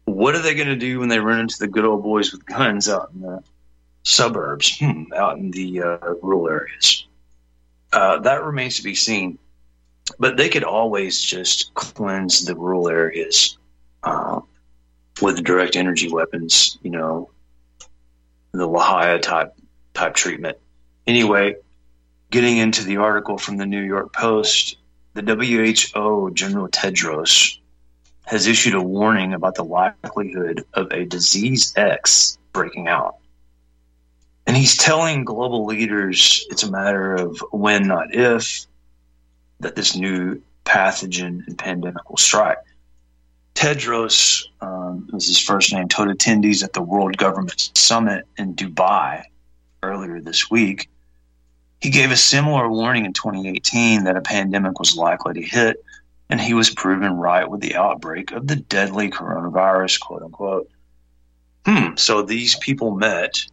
[0.05, 2.45] What are they going to do when they run into the good old boys with
[2.47, 3.43] guns out in the
[4.03, 7.07] suburbs, hmm, out in the uh, rural areas?
[7.93, 9.39] uh, that remains to be seen.
[10.19, 13.57] But they could always just cleanse the rural areas
[14.03, 14.41] uh,
[15.21, 17.31] with direct energy weapons, you know,
[18.53, 19.55] the Lahaina type
[19.95, 20.59] type treatment.
[21.07, 21.57] Anyway,
[22.31, 24.77] getting into the article from the New York Post,
[25.15, 27.59] the WHO General Tedros
[28.25, 33.17] has issued a warning about the likelihood of a disease X breaking out.
[34.47, 38.67] And he's telling global leaders it's a matter of when, not if,
[39.61, 42.59] that this new pathogen and pandemic will strike.
[43.55, 49.23] Tedros um, was his first name, told attendees at the World Government Summit in Dubai
[49.83, 50.89] earlier this week.
[51.81, 55.85] He gave a similar warning in 2018 that a pandemic was likely to hit,
[56.31, 60.71] and he was proven right with the outbreak of the deadly coronavirus, quote unquote.
[61.67, 63.45] Hmm, so these people met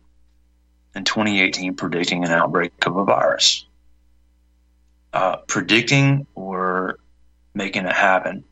[0.96, 3.66] in 2018 predicting an outbreak of a virus.
[5.12, 7.00] Uh, predicting or
[7.54, 8.44] making it happen.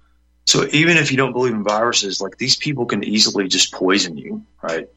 [0.45, 4.17] So even if you don't believe in viruses, like these people can easily just poison
[4.17, 4.89] you, right?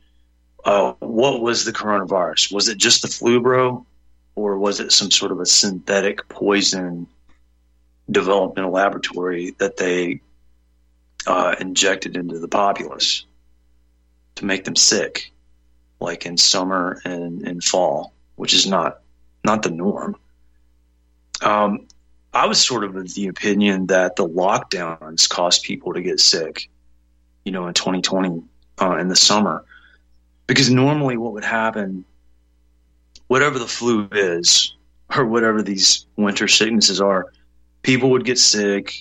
[0.65, 2.53] Uh, what was the coronavirus?
[2.53, 3.85] Was it just the flu, bro?
[4.35, 7.09] Or was it some sort of a synthetic poison
[8.11, 10.21] developed in a laboratory that they
[11.27, 13.25] uh, injected into the populace
[14.37, 15.33] to make them sick,
[16.01, 19.01] like in summer and in fall, which is not
[19.45, 20.17] not the norm.
[21.43, 21.87] Um,
[22.33, 26.69] I was sort of of the opinion that the lockdowns caused people to get sick,
[27.45, 28.43] you know, in 2020
[28.81, 29.65] uh, in the summer,
[30.47, 32.05] because normally what would happen,
[33.27, 34.75] whatever the flu is
[35.15, 37.33] or whatever these winter sicknesses are,
[37.83, 38.95] people would get sick.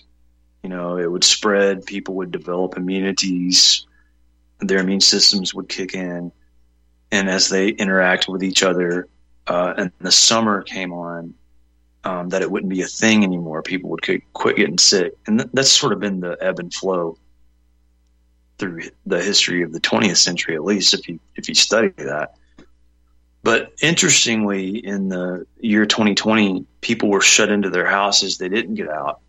[0.64, 1.86] You know, it would spread.
[1.86, 3.86] People would develop immunities.
[4.60, 6.34] Their immune systems would kick in,
[7.12, 9.08] and as they interact with each other,
[9.48, 11.34] uh, and the summer came on,
[12.04, 13.62] um, that it wouldn't be a thing anymore.
[13.62, 14.02] People would
[14.34, 17.18] quit, getting sick, and th- that's sort of been the ebb and flow
[18.58, 22.36] through the history of the 20th century, at least if you if you study that.
[23.42, 28.38] But interestingly, in the year 2020, people were shut into their houses.
[28.38, 29.22] They didn't get out.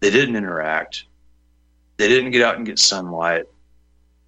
[0.00, 1.04] They didn't interact.
[1.96, 3.44] They didn't get out and get sunlight.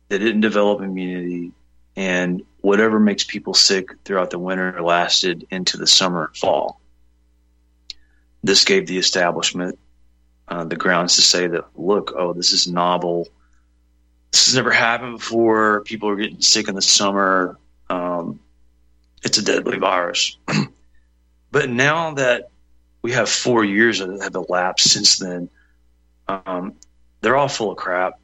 [0.09, 1.53] They didn't develop immunity.
[1.97, 6.81] And whatever makes people sick throughout the winter lasted into the summer and fall.
[8.43, 9.79] This gave the establishment
[10.49, 13.29] uh, the grounds to say that, look, oh, this is novel.
[14.31, 15.83] This has never happened before.
[15.83, 17.59] People are getting sick in the summer.
[17.89, 18.41] Um,
[19.23, 20.37] it's a deadly virus.
[21.51, 22.51] but now that
[23.01, 25.49] we have four years that have elapsed since then,
[26.29, 26.75] um,
[27.21, 28.19] they're all full of crap.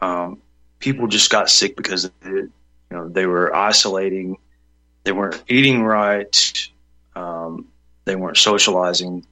[0.00, 0.38] Um,
[0.78, 2.50] people just got sick because of it,
[2.90, 4.36] you know they were isolating,
[5.04, 6.68] they weren't eating right,
[7.14, 7.68] um,
[8.04, 9.26] they weren't socializing,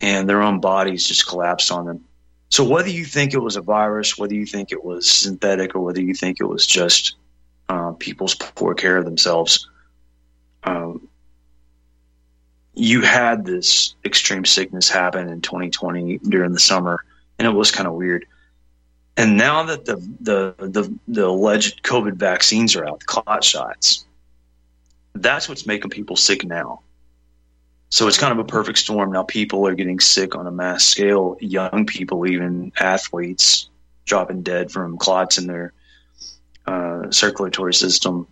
[0.00, 2.04] and their own bodies just collapsed on them.
[2.48, 5.80] So whether you think it was a virus, whether you think it was synthetic, or
[5.80, 7.16] whether you think it was just
[7.68, 9.68] uh, people's poor care of themselves,
[10.64, 11.08] um,
[12.74, 17.04] you had this extreme sickness happen in 2020 during the summer,
[17.38, 18.26] and it was kind of weird.
[19.16, 24.04] And now that the, the the the alleged COVID vaccines are out, the clot shots,
[25.14, 26.80] that's what's making people sick now.
[27.88, 29.12] So it's kind of a perfect storm.
[29.12, 31.36] Now people are getting sick on a mass scale.
[31.40, 33.70] Young people, even athletes,
[34.04, 35.72] dropping dead from clots in their
[36.66, 38.26] uh, circulatory system.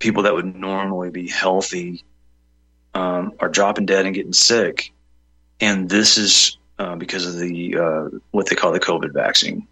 [0.00, 2.04] People that would normally be healthy
[2.94, 4.92] um, are dropping dead and getting sick,
[5.60, 9.66] and this is uh, because of the uh, what they call the COVID vaccine,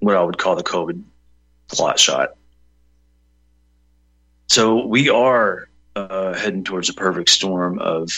[0.00, 1.02] what I would call the COVID
[1.68, 2.34] clot shot.
[4.46, 8.10] So we are uh, heading towards a perfect storm of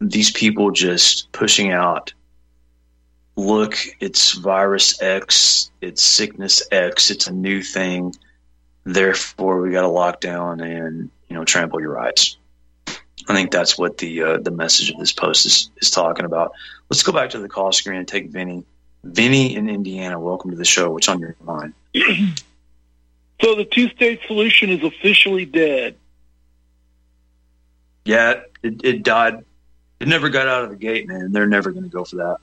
[0.00, 2.12] these people just pushing out.
[3.36, 8.14] Look, it's virus X, it's sickness X, it's a new thing.
[8.84, 12.36] Therefore, we got to lock down and you know trample your rights.
[13.28, 16.52] I think that's what the uh, the message of this post is, is talking about.
[16.90, 18.64] Let's go back to the call screen and take Vinny.
[19.04, 20.90] Vinny in Indiana, welcome to the show.
[20.90, 21.74] What's on your mind?
[23.40, 25.94] So the two state solution is officially dead.
[28.04, 29.44] Yeah, it, it died.
[30.00, 31.32] It never got out of the gate, man.
[31.32, 32.38] They're never going to go for that.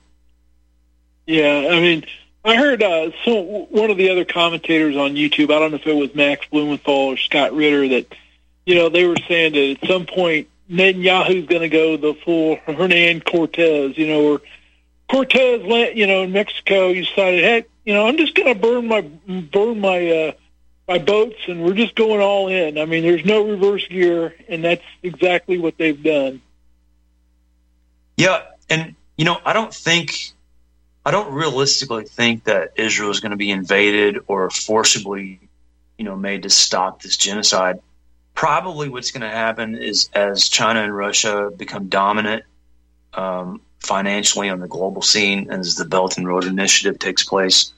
[1.26, 2.04] Yeah, I mean,
[2.44, 5.52] I heard uh, so one of the other commentators on YouTube.
[5.52, 8.14] I don't know if it was Max Blumenthal or Scott Ritter that
[8.64, 12.56] you know they were saying that at some point Netanyahu's going to go the full
[12.66, 13.96] Hernan Cortez.
[13.96, 14.40] You know, or
[15.10, 18.60] Cortez, land- you know, in Mexico, he decided, hey, you know, I'm just going to
[18.60, 20.32] burn my burn my uh,
[20.88, 22.78] my boats, and we're just going all in.
[22.78, 26.42] I mean, there's no reverse gear, and that's exactly what they've done.
[28.16, 30.32] Yeah, and you know, I don't think,
[31.04, 35.40] I don't realistically think that Israel is going to be invaded or forcibly,
[35.98, 37.80] you know, made to stop this genocide.
[38.36, 42.44] Probably what's going to happen is as China and Russia become dominant
[43.14, 47.72] um, financially on the global scene, and as the Belt and Road Initiative takes place,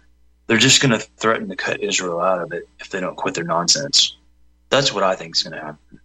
[0.49, 3.35] they're just going to threaten to cut Israel out of it if they don't quit
[3.35, 4.17] their nonsense.
[4.69, 6.01] That's what I think is going to happen.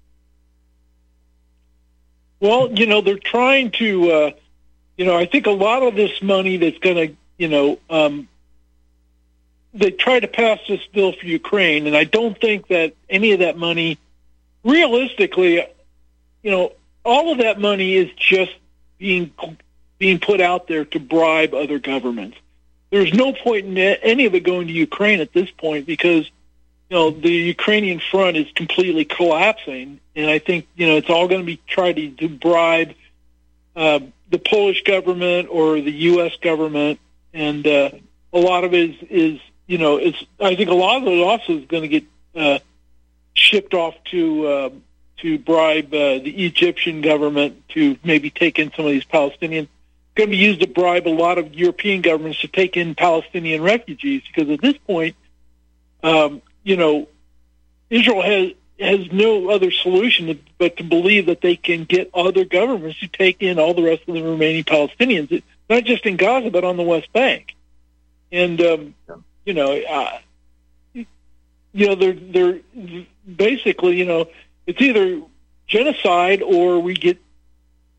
[2.40, 4.32] Well, you know, they're trying to, uh,
[4.98, 8.28] you know, I think a lot of this money that's going to, you know, um,
[9.74, 13.40] they try to pass this bill for Ukraine, and I don't think that any of
[13.40, 13.98] that money,
[14.64, 15.66] realistically,
[16.42, 18.54] you know, all of that money is just
[18.98, 19.32] being
[19.98, 22.38] being put out there to bribe other governments.
[22.90, 26.26] There's no point in any of it going to Ukraine at this point because
[26.90, 31.28] you know the Ukrainian front is completely collapsing, and I think you know it's all
[31.28, 32.94] going to be tried to, to bribe
[33.76, 34.00] uh,
[34.30, 36.36] the Polish government or the U.S.
[36.38, 37.00] government,
[37.34, 37.90] and uh,
[38.32, 41.20] a lot of it is, is you know it's I think a lot of it
[41.20, 42.04] also is going to get
[42.36, 42.60] uh,
[43.34, 44.70] shipped off to uh,
[45.18, 49.68] to bribe uh, the Egyptian government to maybe take in some of these Palestinians.
[50.16, 53.64] Going to be used to bribe a lot of European governments to take in Palestinian
[53.64, 55.16] refugees because at this point,
[56.04, 57.08] um, you know,
[57.90, 63.00] Israel has has no other solution but to believe that they can get other governments
[63.00, 66.64] to take in all the rest of the remaining Palestinians, not just in Gaza but
[66.64, 67.56] on the West Bank.
[68.32, 68.96] And um,
[69.46, 70.20] you know, uh,
[70.94, 72.60] you know, they're they're
[73.26, 74.28] basically, you know,
[74.66, 75.22] it's either
[75.68, 77.20] genocide or we get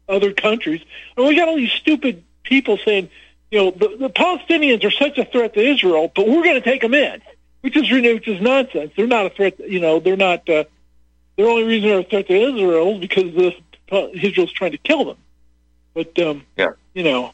[0.08, 0.82] other countries.
[1.16, 3.10] And we got all these stupid people saying,
[3.50, 6.60] you know, the, the Palestinians are such a threat to Israel, but we're going to
[6.60, 7.22] take them in,
[7.60, 8.92] which is which is nonsense.
[8.96, 9.58] They're not a threat.
[9.60, 10.48] You know, they're not.
[10.48, 10.64] Uh,
[11.36, 15.04] the only reason they're a threat to Israel is because the, Israel's trying to kill
[15.04, 15.16] them.
[15.94, 17.32] But um, yeah, you know,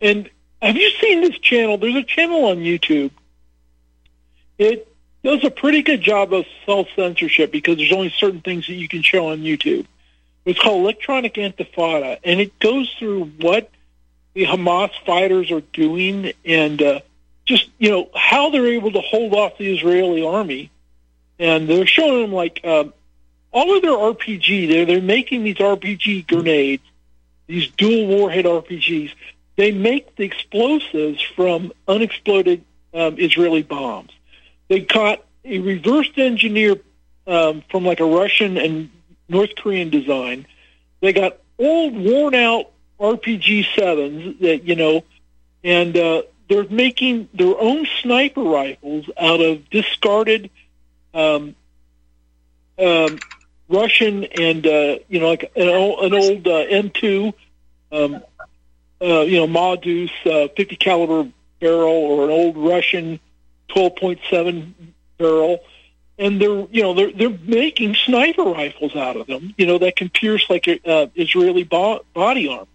[0.00, 0.30] and
[0.62, 1.76] have you seen this channel?
[1.76, 3.10] There's a channel on YouTube.
[4.58, 4.87] It
[5.22, 8.88] does a pretty good job of self censorship because there's only certain things that you
[8.88, 9.86] can show on YouTube.
[10.44, 13.70] It's called Electronic Intifada, and it goes through what
[14.34, 17.00] the Hamas fighters are doing and uh,
[17.44, 20.70] just you know how they're able to hold off the Israeli army.
[21.40, 22.92] And they're showing them like um,
[23.52, 24.68] all of their RPG.
[24.68, 26.82] They're they're making these RPG grenades,
[27.46, 29.12] these dual warhead RPGs.
[29.56, 32.64] They make the explosives from unexploded
[32.94, 34.10] um, Israeli bombs.
[34.68, 36.76] They caught a reversed engineer
[37.26, 38.90] um, from like a Russian and
[39.28, 40.46] North Korean design.
[41.00, 45.04] They got old, worn out RPG sevens that you know,
[45.62, 50.50] and uh, they're making their own sniper rifles out of discarded
[51.14, 51.54] um,
[52.78, 53.18] um,
[53.68, 57.32] Russian and uh, you know like an old, an old uh, M2,
[57.92, 58.22] um,
[59.00, 63.20] uh, you know Ma Deuce uh, 50 caliber barrel or an old Russian
[63.70, 64.72] 12.7
[65.18, 65.60] barrel
[66.18, 69.96] and they're you know they're they're making sniper rifles out of them you know that
[69.96, 72.66] can pierce like a uh, Israeli bo- body armor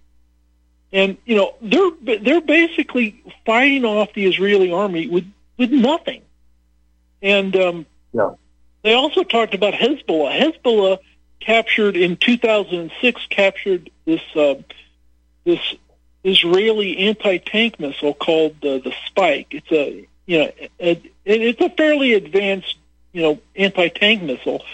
[0.94, 6.22] and you know they're they're basically fighting off the Israeli army with with nothing.
[7.22, 8.32] And um yeah.
[8.84, 10.40] they also talked about Hezbollah.
[10.40, 11.00] Hezbollah
[11.40, 14.56] captured in 2006 captured this uh,
[15.44, 15.60] this
[16.24, 19.48] Israeli anti-tank missile called uh, the Spike.
[19.52, 22.78] It's a you know it, it, it's a fairly advanced
[23.14, 24.66] you know, anti-tank missile.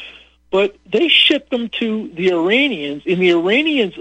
[0.49, 3.93] But they shipped them to the Iranians, and the Iranians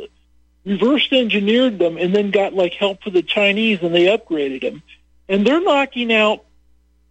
[0.65, 4.83] reverse engineered them and then got like help for the Chinese, and they upgraded them.
[5.29, 6.45] And they're knocking out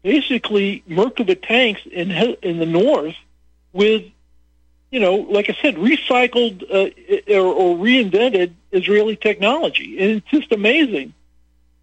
[0.01, 2.09] basically Merkava tanks in
[2.41, 3.15] in the north
[3.73, 4.05] with,
[4.89, 10.51] you know, like I said, recycled uh, or, or reinvented Israeli technology, and it's just
[10.51, 11.13] amazing.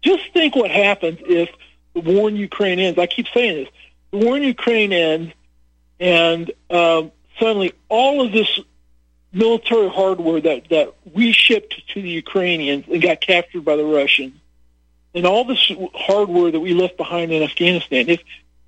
[0.01, 1.49] Just think what happens if
[1.95, 2.99] the war in Ukraine ends.
[2.99, 3.69] I keep saying this
[4.11, 5.33] the war in Ukraine ends,
[5.99, 8.59] and um, suddenly all of this
[9.33, 14.35] military hardware that, that we shipped to the Ukrainians and got captured by the Russians,
[15.13, 18.21] and all this hardware that we left behind in Afghanistan, if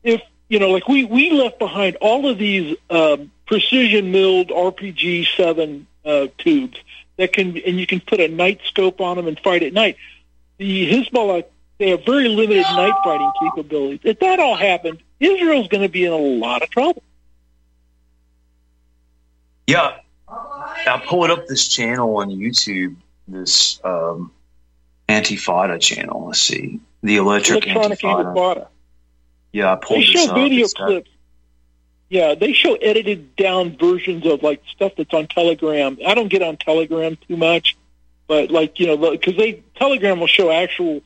[0.03, 5.27] if you know, like we we left behind all of these um, precision milled RPG
[5.35, 6.77] seven uh, tubes
[7.17, 9.97] that can, and you can put a night scope on them and fight at night.
[10.57, 11.45] The Hezbollah
[11.77, 13.99] they have very limited night fighting capabilities.
[14.03, 17.03] If that all happened, Israel's going to be in a lot of trouble.
[19.67, 19.97] Yeah,
[20.29, 22.95] I pulled up this channel on YouTube,
[23.27, 24.31] this um,
[25.09, 26.27] Antifada channel.
[26.27, 28.33] Let's see, the Electric Electronic Antifada.
[28.35, 28.67] Intifada.
[29.51, 30.35] Yeah, I pulled They this show up.
[30.35, 31.09] video It's got- clips.
[32.09, 35.97] Yeah, they show edited down versions of like stuff that's on Telegram.
[36.07, 37.75] I don't get on Telegram too much,
[38.27, 41.01] but like you know, because they Telegram will show actual,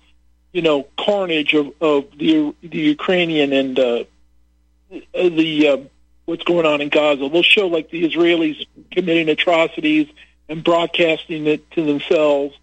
[0.53, 4.03] you know, carnage of of the the Ukrainian and uh,
[5.13, 5.77] the uh,
[6.25, 7.29] what's going on in Gaza.
[7.29, 10.07] They'll show like the Israelis committing atrocities
[10.49, 12.57] and broadcasting it to themselves,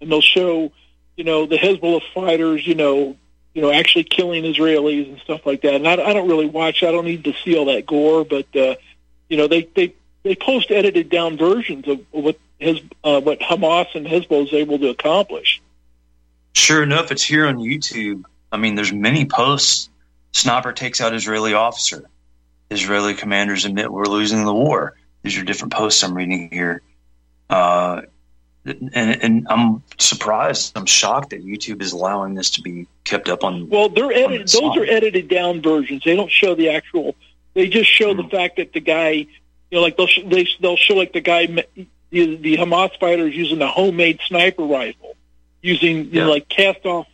[0.00, 0.72] and they'll show,
[1.16, 3.16] you know, the Hezbollah fighters, you know,
[3.52, 5.74] you know, actually killing Israelis and stuff like that.
[5.74, 6.82] And I, I don't really watch.
[6.82, 8.76] I don't need to see all that gore, but uh,
[9.28, 13.94] you know, they they they post edited down versions of what his uh, what Hamas
[13.94, 15.60] and Hezbollah is able to accomplish.
[16.54, 18.24] Sure enough, it's here on YouTube.
[18.50, 19.90] I mean, there's many posts.
[20.32, 22.08] Sniper takes out Israeli officer.
[22.70, 24.96] Israeli commanders admit we're losing the war.
[25.22, 26.82] These are different posts I'm reading here.
[27.50, 28.02] Uh,
[28.64, 30.72] and, and I'm surprised.
[30.76, 33.68] I'm shocked that YouTube is allowing this to be kept up on.
[33.68, 34.48] Well, they're edited.
[34.48, 36.02] the Those are edited down versions.
[36.04, 37.14] They don't show the actual.
[37.52, 39.26] They just show the fact that the guy, you
[39.70, 41.66] know, like they'll sh- they they'll show like the guy, the,
[42.10, 45.13] the Hamas fighters using a homemade sniper rifle,
[45.64, 47.06] using you know, like cast off,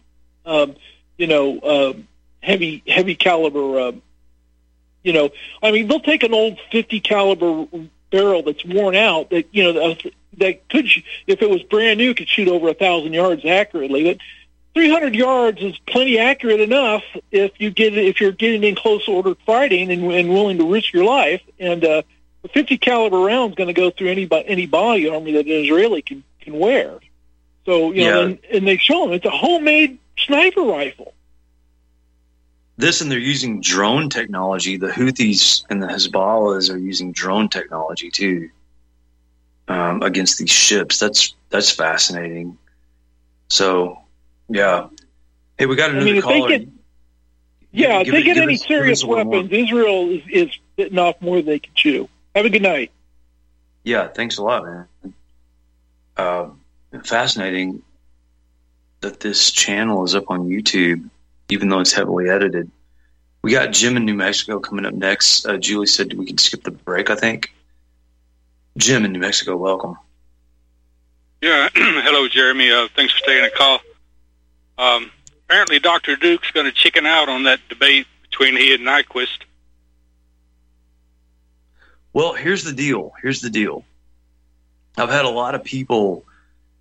[0.44, 0.74] um,
[1.16, 1.92] you know, uh,
[2.42, 3.78] heavy heavy caliber.
[3.78, 3.92] Uh,
[5.03, 5.30] you know,
[5.62, 7.66] I mean, they'll take an old fifty caliber
[8.11, 9.94] barrel that's worn out that you know
[10.38, 10.86] that, could,
[11.26, 14.05] if it was brand new, could shoot over a thousand yards accurately.
[14.05, 14.18] But
[14.74, 19.34] 300 yards is plenty accurate enough if you get if you're getting in close order
[19.46, 21.42] fighting and, and willing to risk your life.
[21.59, 22.03] And uh,
[22.44, 25.53] a 50 caliber round is going to go through any any body armor that an
[25.53, 26.98] Israeli can can wear.
[27.70, 28.26] So you know, Yeah.
[28.26, 31.14] and, and they show them it's a homemade sniper rifle.
[32.76, 34.76] This and they're using drone technology.
[34.76, 38.50] The Houthis and the Hezbollahs are using drone technology too
[39.68, 40.98] um, against these ships.
[40.98, 42.58] That's that's fascinating.
[43.48, 44.00] So,
[44.48, 44.88] yeah.
[45.56, 46.48] Hey, we got I another mean, if they caller.
[46.48, 46.68] get
[47.70, 49.42] yeah, if they it- get any us- serious us one more.
[49.42, 52.08] weapons, Israel is, is bitten off more than they can chew.
[52.34, 52.90] Have a good night.
[53.84, 55.14] Yeah, thanks a lot, man.
[56.16, 56.46] Uh,
[57.05, 57.82] fascinating
[59.01, 61.09] that this channel is up on YouTube,
[61.49, 62.70] even though it's heavily edited.
[63.43, 65.47] We got Jim in New Mexico coming up next.
[65.47, 67.55] Uh, Julie said we could skip the break, I think.
[68.76, 69.97] Jim in New Mexico, welcome.
[71.41, 72.70] Yeah, hello, Jeremy.
[72.70, 73.80] Uh, thanks for taking the call.
[74.76, 75.11] Um,
[75.47, 76.16] apparently, Dr.
[76.16, 79.38] Duke's going to chicken out on that debate between he and Nyquist.
[82.12, 83.12] Well, here's the deal.
[83.22, 83.84] Here's the deal.
[84.99, 86.24] I've had a lot of people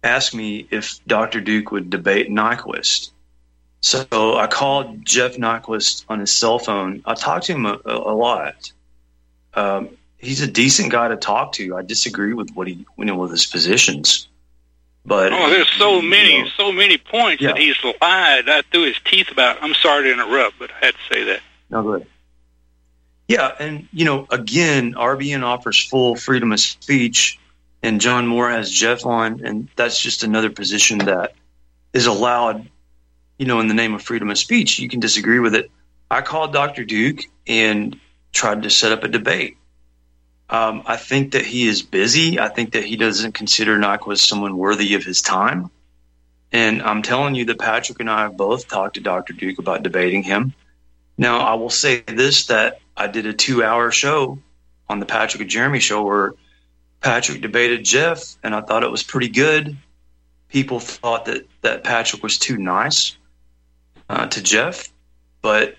[0.03, 1.41] ask me if Dr.
[1.41, 3.11] Duke would debate Nyquist.
[3.81, 7.01] So I called Jeff Nyquist on his cell phone.
[7.05, 8.71] I talked to him a, a lot.
[9.53, 11.75] Um, he's a decent guy to talk to.
[11.75, 14.27] I disagree with what he, you know, with his positions,
[15.05, 18.83] but Oh, there's so you many, know, so many points that he's lied right through
[18.87, 19.63] his teeth about.
[19.63, 21.39] I'm sorry to interrupt, but I had to say that.
[21.69, 22.05] No, good.
[23.29, 27.39] Yeah, and you know, again, RBN offers full freedom of speech,
[27.82, 31.34] and John Moore has Jeff on, and that's just another position that
[31.93, 32.69] is allowed.
[33.38, 35.71] You know, in the name of freedom of speech, you can disagree with it.
[36.11, 36.84] I called Dr.
[36.84, 37.97] Duke and
[38.34, 39.57] tried to set up a debate.
[40.49, 42.39] Um, I think that he is busy.
[42.39, 45.69] I think that he doesn't consider Nyquist someone worthy of his time.
[46.51, 49.34] And I'm telling you that Patrick and I have both talked to Dr.
[49.34, 50.53] Duke about debating him.
[51.17, 54.39] Now, I will say this that I did a two hour show
[54.88, 56.34] on the Patrick and Jeremy show where
[57.01, 59.77] Patrick debated Jeff, and I thought it was pretty good.
[60.49, 63.15] People thought that, that Patrick was too nice
[64.09, 64.91] uh, to Jeff,
[65.41, 65.75] but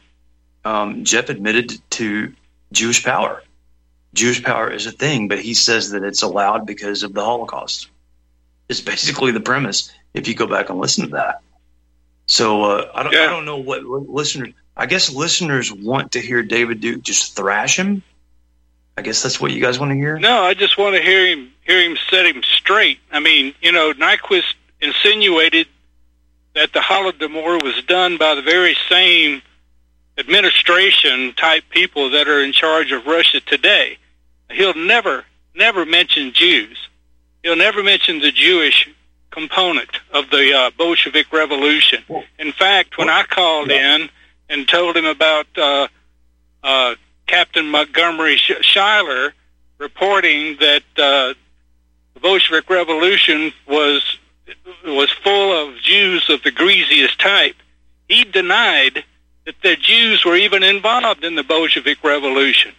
[0.65, 2.33] um, Jeff admitted to
[2.73, 3.43] Jewish power.
[4.15, 7.89] Jewish power is a thing, but he says that it's allowed because of the Holocaust.
[8.69, 11.43] It's basically the premise if you go back and listen to that.
[12.27, 14.55] So uh, I don't, I don't know what listeners.
[14.77, 18.03] I guess listeners want to hear David Duke just thrash him.
[19.01, 20.19] I guess that's what you guys want to hear.
[20.19, 22.99] No, I just want to hear him hear him set him straight.
[23.11, 25.69] I mean, you know, Nyquist insinuated
[26.55, 29.41] that the Holodomor was done by the very same
[30.19, 33.97] administration type people that are in charge of Russia today.
[34.51, 35.25] He'll never,
[35.55, 36.77] never mention Jews.
[37.43, 38.87] He'll never mention the Jewish
[39.31, 42.05] component of the uh, Bolshevik Revolution.
[42.39, 44.11] In fact, when I called in
[44.51, 45.89] and told him about uh,
[46.63, 46.97] uh,
[47.31, 49.33] Captain Montgomery Sh- Schuyler
[49.79, 51.35] reporting that uh,
[52.15, 54.03] the Bolshevik Revolution was
[54.85, 57.55] was full of Jews of the greasiest type,
[58.09, 59.05] he denied
[59.47, 62.73] that the Jews were even involved in the Bolshevik Revolution,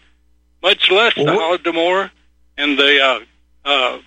[0.62, 2.12] much less the Holodomor
[2.58, 3.20] and the uh,
[3.64, 4.00] uh,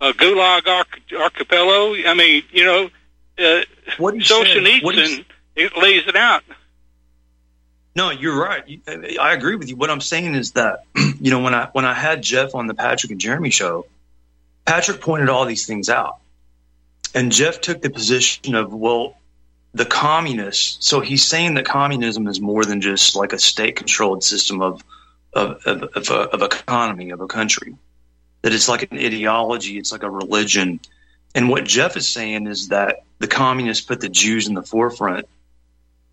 [0.00, 1.94] uh, Gulag Arch- Archipelago.
[2.08, 2.90] I mean, you know,
[3.38, 3.62] uh,
[3.98, 4.34] What he said-
[4.82, 5.24] what he Solzhenitsyn
[5.56, 6.42] it lays it out.
[7.96, 8.80] No, you're right.
[9.20, 9.76] I agree with you.
[9.76, 10.84] What I'm saying is that
[11.20, 13.86] you know when I when I had Jeff on the Patrick and Jeremy show,
[14.64, 16.18] Patrick pointed all these things out.
[17.14, 19.16] and Jeff took the position of, well,
[19.74, 20.86] the communists.
[20.86, 24.82] So he's saying that communism is more than just like a state-controlled system of
[25.32, 27.76] of of, of, a, of economy of a country.
[28.42, 29.78] That it's like an ideology.
[29.78, 30.80] It's like a religion.
[31.34, 35.28] And what Jeff is saying is that the communists put the Jews in the forefront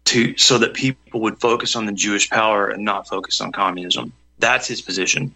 [0.07, 4.13] to so that people would focus on the Jewish power and not focus on communism.
[4.39, 5.33] That's his position.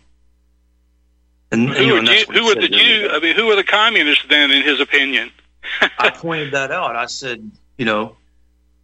[1.51, 3.09] And, Who, you know, are and that's Jew, what he who are the Jew?
[3.11, 5.31] I mean, who are the communists then, in his opinion?
[5.97, 6.95] I pointed that out.
[6.95, 8.15] I said, you know,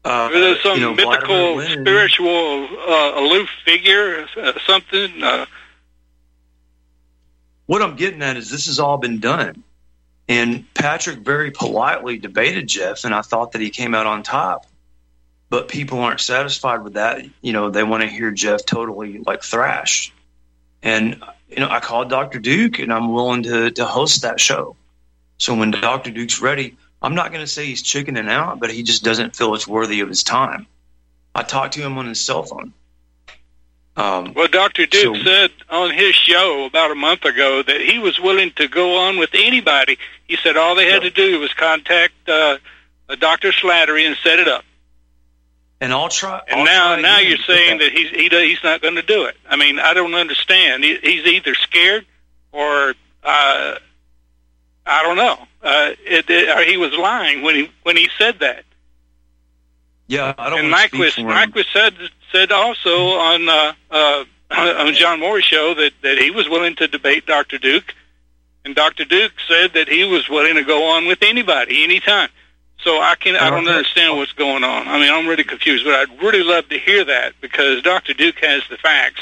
[0.06, 0.30] uh,
[0.64, 5.24] some you know, mythical, spiritual, uh, aloof figure, uh, something?
[5.24, 5.46] Uh,
[7.68, 9.64] What I'm getting at is this has all been done.
[10.30, 14.66] And Patrick very politely debated Jeff, and I thought that he came out on top.
[15.50, 17.24] But people aren't satisfied with that.
[17.41, 20.14] You know, they want to hear Jeff totally like thrashed.
[20.84, 22.39] And, you know, I called Dr.
[22.39, 24.76] Duke, and I'm willing to, to host that show.
[25.38, 26.12] So when Dr.
[26.12, 29.54] Duke's ready, I'm not going to say he's chickening out, but he just doesn't feel
[29.56, 30.68] it's worthy of his time.
[31.34, 32.74] I talked to him on his cell phone.
[33.95, 34.86] Um, well, Dr.
[34.86, 38.68] Duke So- said on his show about a month ago that he was willing to
[38.68, 39.98] go on with anybody.
[40.28, 42.58] He said all they had to do was contact uh,
[43.20, 43.52] Dr.
[43.52, 44.64] Slattery and set it up.
[45.80, 46.41] And I'll try.
[46.47, 49.36] And now, now you're saying that he's he, he's not going to do it.
[49.47, 50.84] I mean, I don't understand.
[50.84, 52.05] He, he's either scared
[52.51, 53.75] or uh,
[54.86, 55.38] I don't know.
[55.61, 58.63] Uh, it, it, or he was lying when he when he said that.
[60.07, 61.51] Yeah, I don't and want to speak Nyquist.
[61.51, 61.93] Nyquist said
[62.32, 66.88] said also on uh, uh, on John Moore's show that that he was willing to
[66.88, 67.57] debate Dr.
[67.57, 67.93] Duke,
[68.65, 69.05] and Dr.
[69.05, 72.30] Duke said that he was willing to go on with anybody, anytime.
[72.84, 74.88] So I can I don't understand what's going on.
[74.88, 78.13] I mean, I'm really confused, but I'd really love to hear that because Dr.
[78.13, 79.21] Duke has the facts,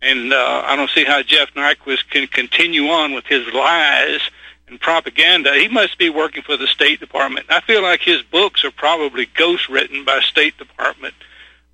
[0.00, 4.20] and uh, I don't see how Jeff Nyquist can continue on with his lies
[4.68, 5.54] and propaganda.
[5.54, 7.46] He must be working for the State Department.
[7.48, 11.14] I feel like his books are probably ghost written by State Department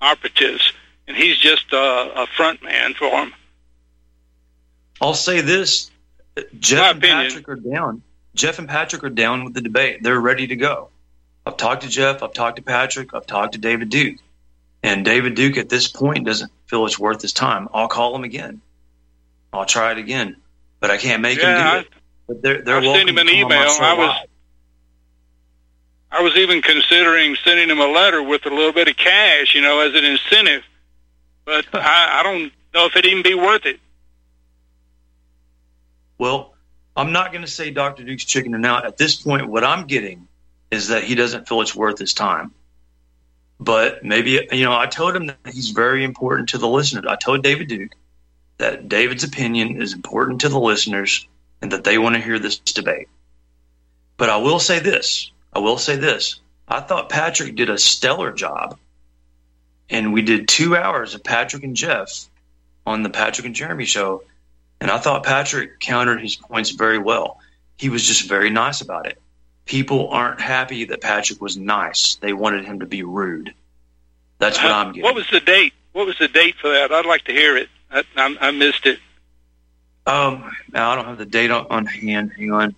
[0.01, 0.73] operatives,
[1.07, 3.33] and he's just uh, a front man for them.
[5.01, 5.91] I'll say this:
[6.59, 7.27] Jeff My and opinion.
[7.29, 8.03] Patrick are down.
[8.35, 10.03] Jeff and Patrick are down with the debate.
[10.03, 10.91] They're ready to go.
[11.49, 12.23] I've talked to Jeff.
[12.23, 13.15] I've talked to Patrick.
[13.15, 14.19] I've talked to David Duke.
[14.83, 17.69] And David Duke at this point doesn't feel it's worth his time.
[17.73, 18.61] I'll call him again.
[19.51, 20.37] I'll try it again,
[20.79, 21.89] but I can't make Yeah, him do it.
[22.29, 23.81] But they're they're I sent welcome him an to come on my email.
[23.81, 24.29] I was.
[26.11, 29.63] I was even considering sending him a letter with a little bit of cash, you
[29.63, 30.63] know, as an incentive.
[31.47, 33.81] But I, I don't know if it'd even be worth it.
[36.19, 36.55] Well,
[36.95, 38.05] I'm not going to say Dr.
[38.05, 38.85] Duke's chicken chickening out.
[38.85, 40.28] At this point, what I'm getting
[40.71, 42.53] is that he doesn't feel it's worth his time.
[43.61, 47.07] But maybe, you know, I told him that he's very important to the listeners.
[47.09, 47.93] I told David Duke
[48.59, 51.27] that David's opinion is important to the listeners
[51.61, 53.09] and that they want to hear this debate.
[54.17, 56.41] But I will say this I will say this.
[56.67, 58.79] I thought Patrick did a stellar job.
[59.91, 62.27] And we did two hours of Patrick and Jeff
[62.87, 64.23] on the Patrick and Jeremy show.
[64.81, 67.41] And I thought Patrick countered his points very well.
[67.79, 69.21] He was just very nice about it.
[69.69, 72.15] People aren't happy that Patrick was nice.
[72.15, 73.53] They wanted him to be rude.
[74.39, 75.03] That's what I'm getting.
[75.03, 75.75] What was the date?
[75.93, 76.91] What was the date for that?
[76.91, 77.69] I'd like to hear it.
[77.91, 78.99] I, I, I missed it.
[80.07, 82.33] Um, now I don't have the date on, on hand.
[82.35, 82.75] Hang on.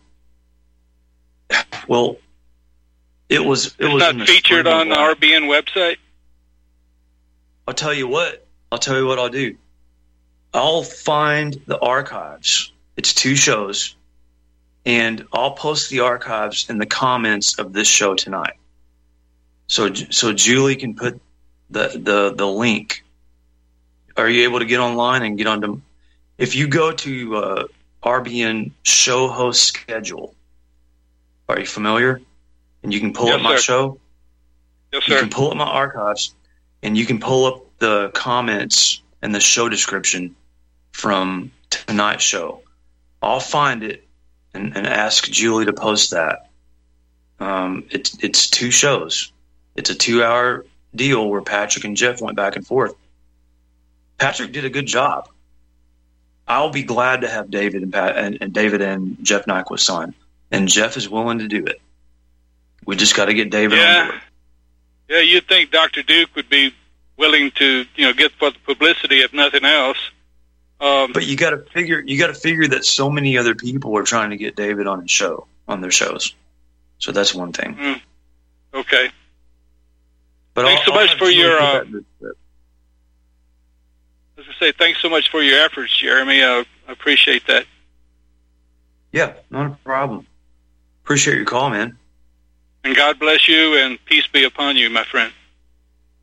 [1.86, 2.16] Well,
[3.28, 3.66] it was.
[3.66, 5.98] It It's was not featured on the RBN website.
[7.68, 8.44] I'll tell you what.
[8.72, 9.56] I'll tell you what I'll do.
[10.52, 12.72] I'll find the archives.
[12.96, 13.94] It's two shows,
[14.86, 18.54] and I'll post the archives in the comments of this show tonight.
[19.66, 21.20] So, so Julie can put
[21.70, 23.04] the the the link.
[24.16, 25.80] Are you able to get online and get onto?
[26.38, 27.64] If you go to uh,
[28.02, 30.34] RBN show host schedule,
[31.48, 32.20] are you familiar?
[32.82, 33.62] And you can pull Yes, up my sir.
[33.62, 33.98] show.
[34.92, 35.14] Yes, sir.
[35.14, 36.34] You can pull up my archives,
[36.82, 40.34] and you can pull up the comments and the show description
[40.92, 42.62] from tonight's show.
[43.22, 44.02] I'll find it
[44.54, 46.50] and, and ask Julie to post that.
[47.38, 49.32] Um, it's it's two shows.
[49.76, 52.94] It's a two-hour deal where Patrick and Jeff went back and forth.
[54.18, 55.28] Patrick did a good job.
[56.46, 60.14] I'll be glad to have David and, Pat, and, and David and Jeff Nyquist on,
[60.50, 61.80] and Jeff is willing to do it.
[62.84, 64.06] We just got to get David on Yeah.
[64.10, 64.20] board.
[65.08, 66.02] Yeah, you'd think Dr.
[66.02, 66.74] Duke would be
[67.16, 69.98] willing to, you know, get for the publicity if nothing else.
[70.80, 73.96] Um, But you got to figure you got to figure that so many other people
[73.98, 76.34] are trying to get David on his show on their shows.
[76.98, 77.74] So that's one thing.
[77.76, 78.00] mm,
[78.74, 79.10] okay.
[80.54, 82.32] But Thanks I'll- so I'll much for your, uh, that in the-
[84.38, 86.42] As I say, thanks so much for your efforts, Jeremy.
[86.42, 87.66] I appreciate that.
[89.12, 90.26] yeah, not a problem.
[91.04, 91.98] Appreciate your call, man.
[92.84, 95.32] And God bless you and peace be upon you, my friend.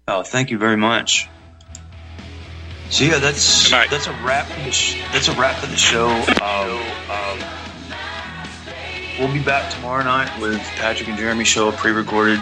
[0.07, 1.27] Oh, thank you very much.
[2.89, 4.47] So yeah, that's that's a wrap.
[4.47, 6.07] For the sh- that's a wrap for the show.
[6.41, 7.39] Um, um,
[9.19, 12.39] we'll be back tomorrow night with Patrick and Jeremy show, pre-recorded.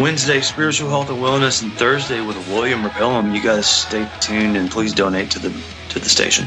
[0.00, 3.34] Wednesday, spiritual health and wellness, and Thursday with William Repellum.
[3.34, 5.50] You guys stay tuned and please donate to the
[5.90, 6.46] to the station.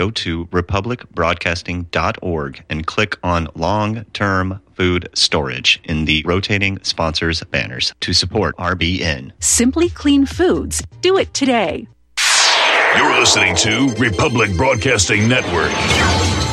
[0.00, 7.92] Go to republicbroadcasting.org and click on long term food storage in the rotating sponsors banners
[8.00, 9.32] to support RBN.
[9.40, 10.82] Simply Clean Foods.
[11.02, 11.86] Do it today.
[12.96, 15.70] You're listening to Republic Broadcasting Network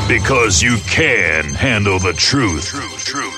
[0.09, 2.65] because you can handle the truth.
[2.65, 3.36] Truth, truth.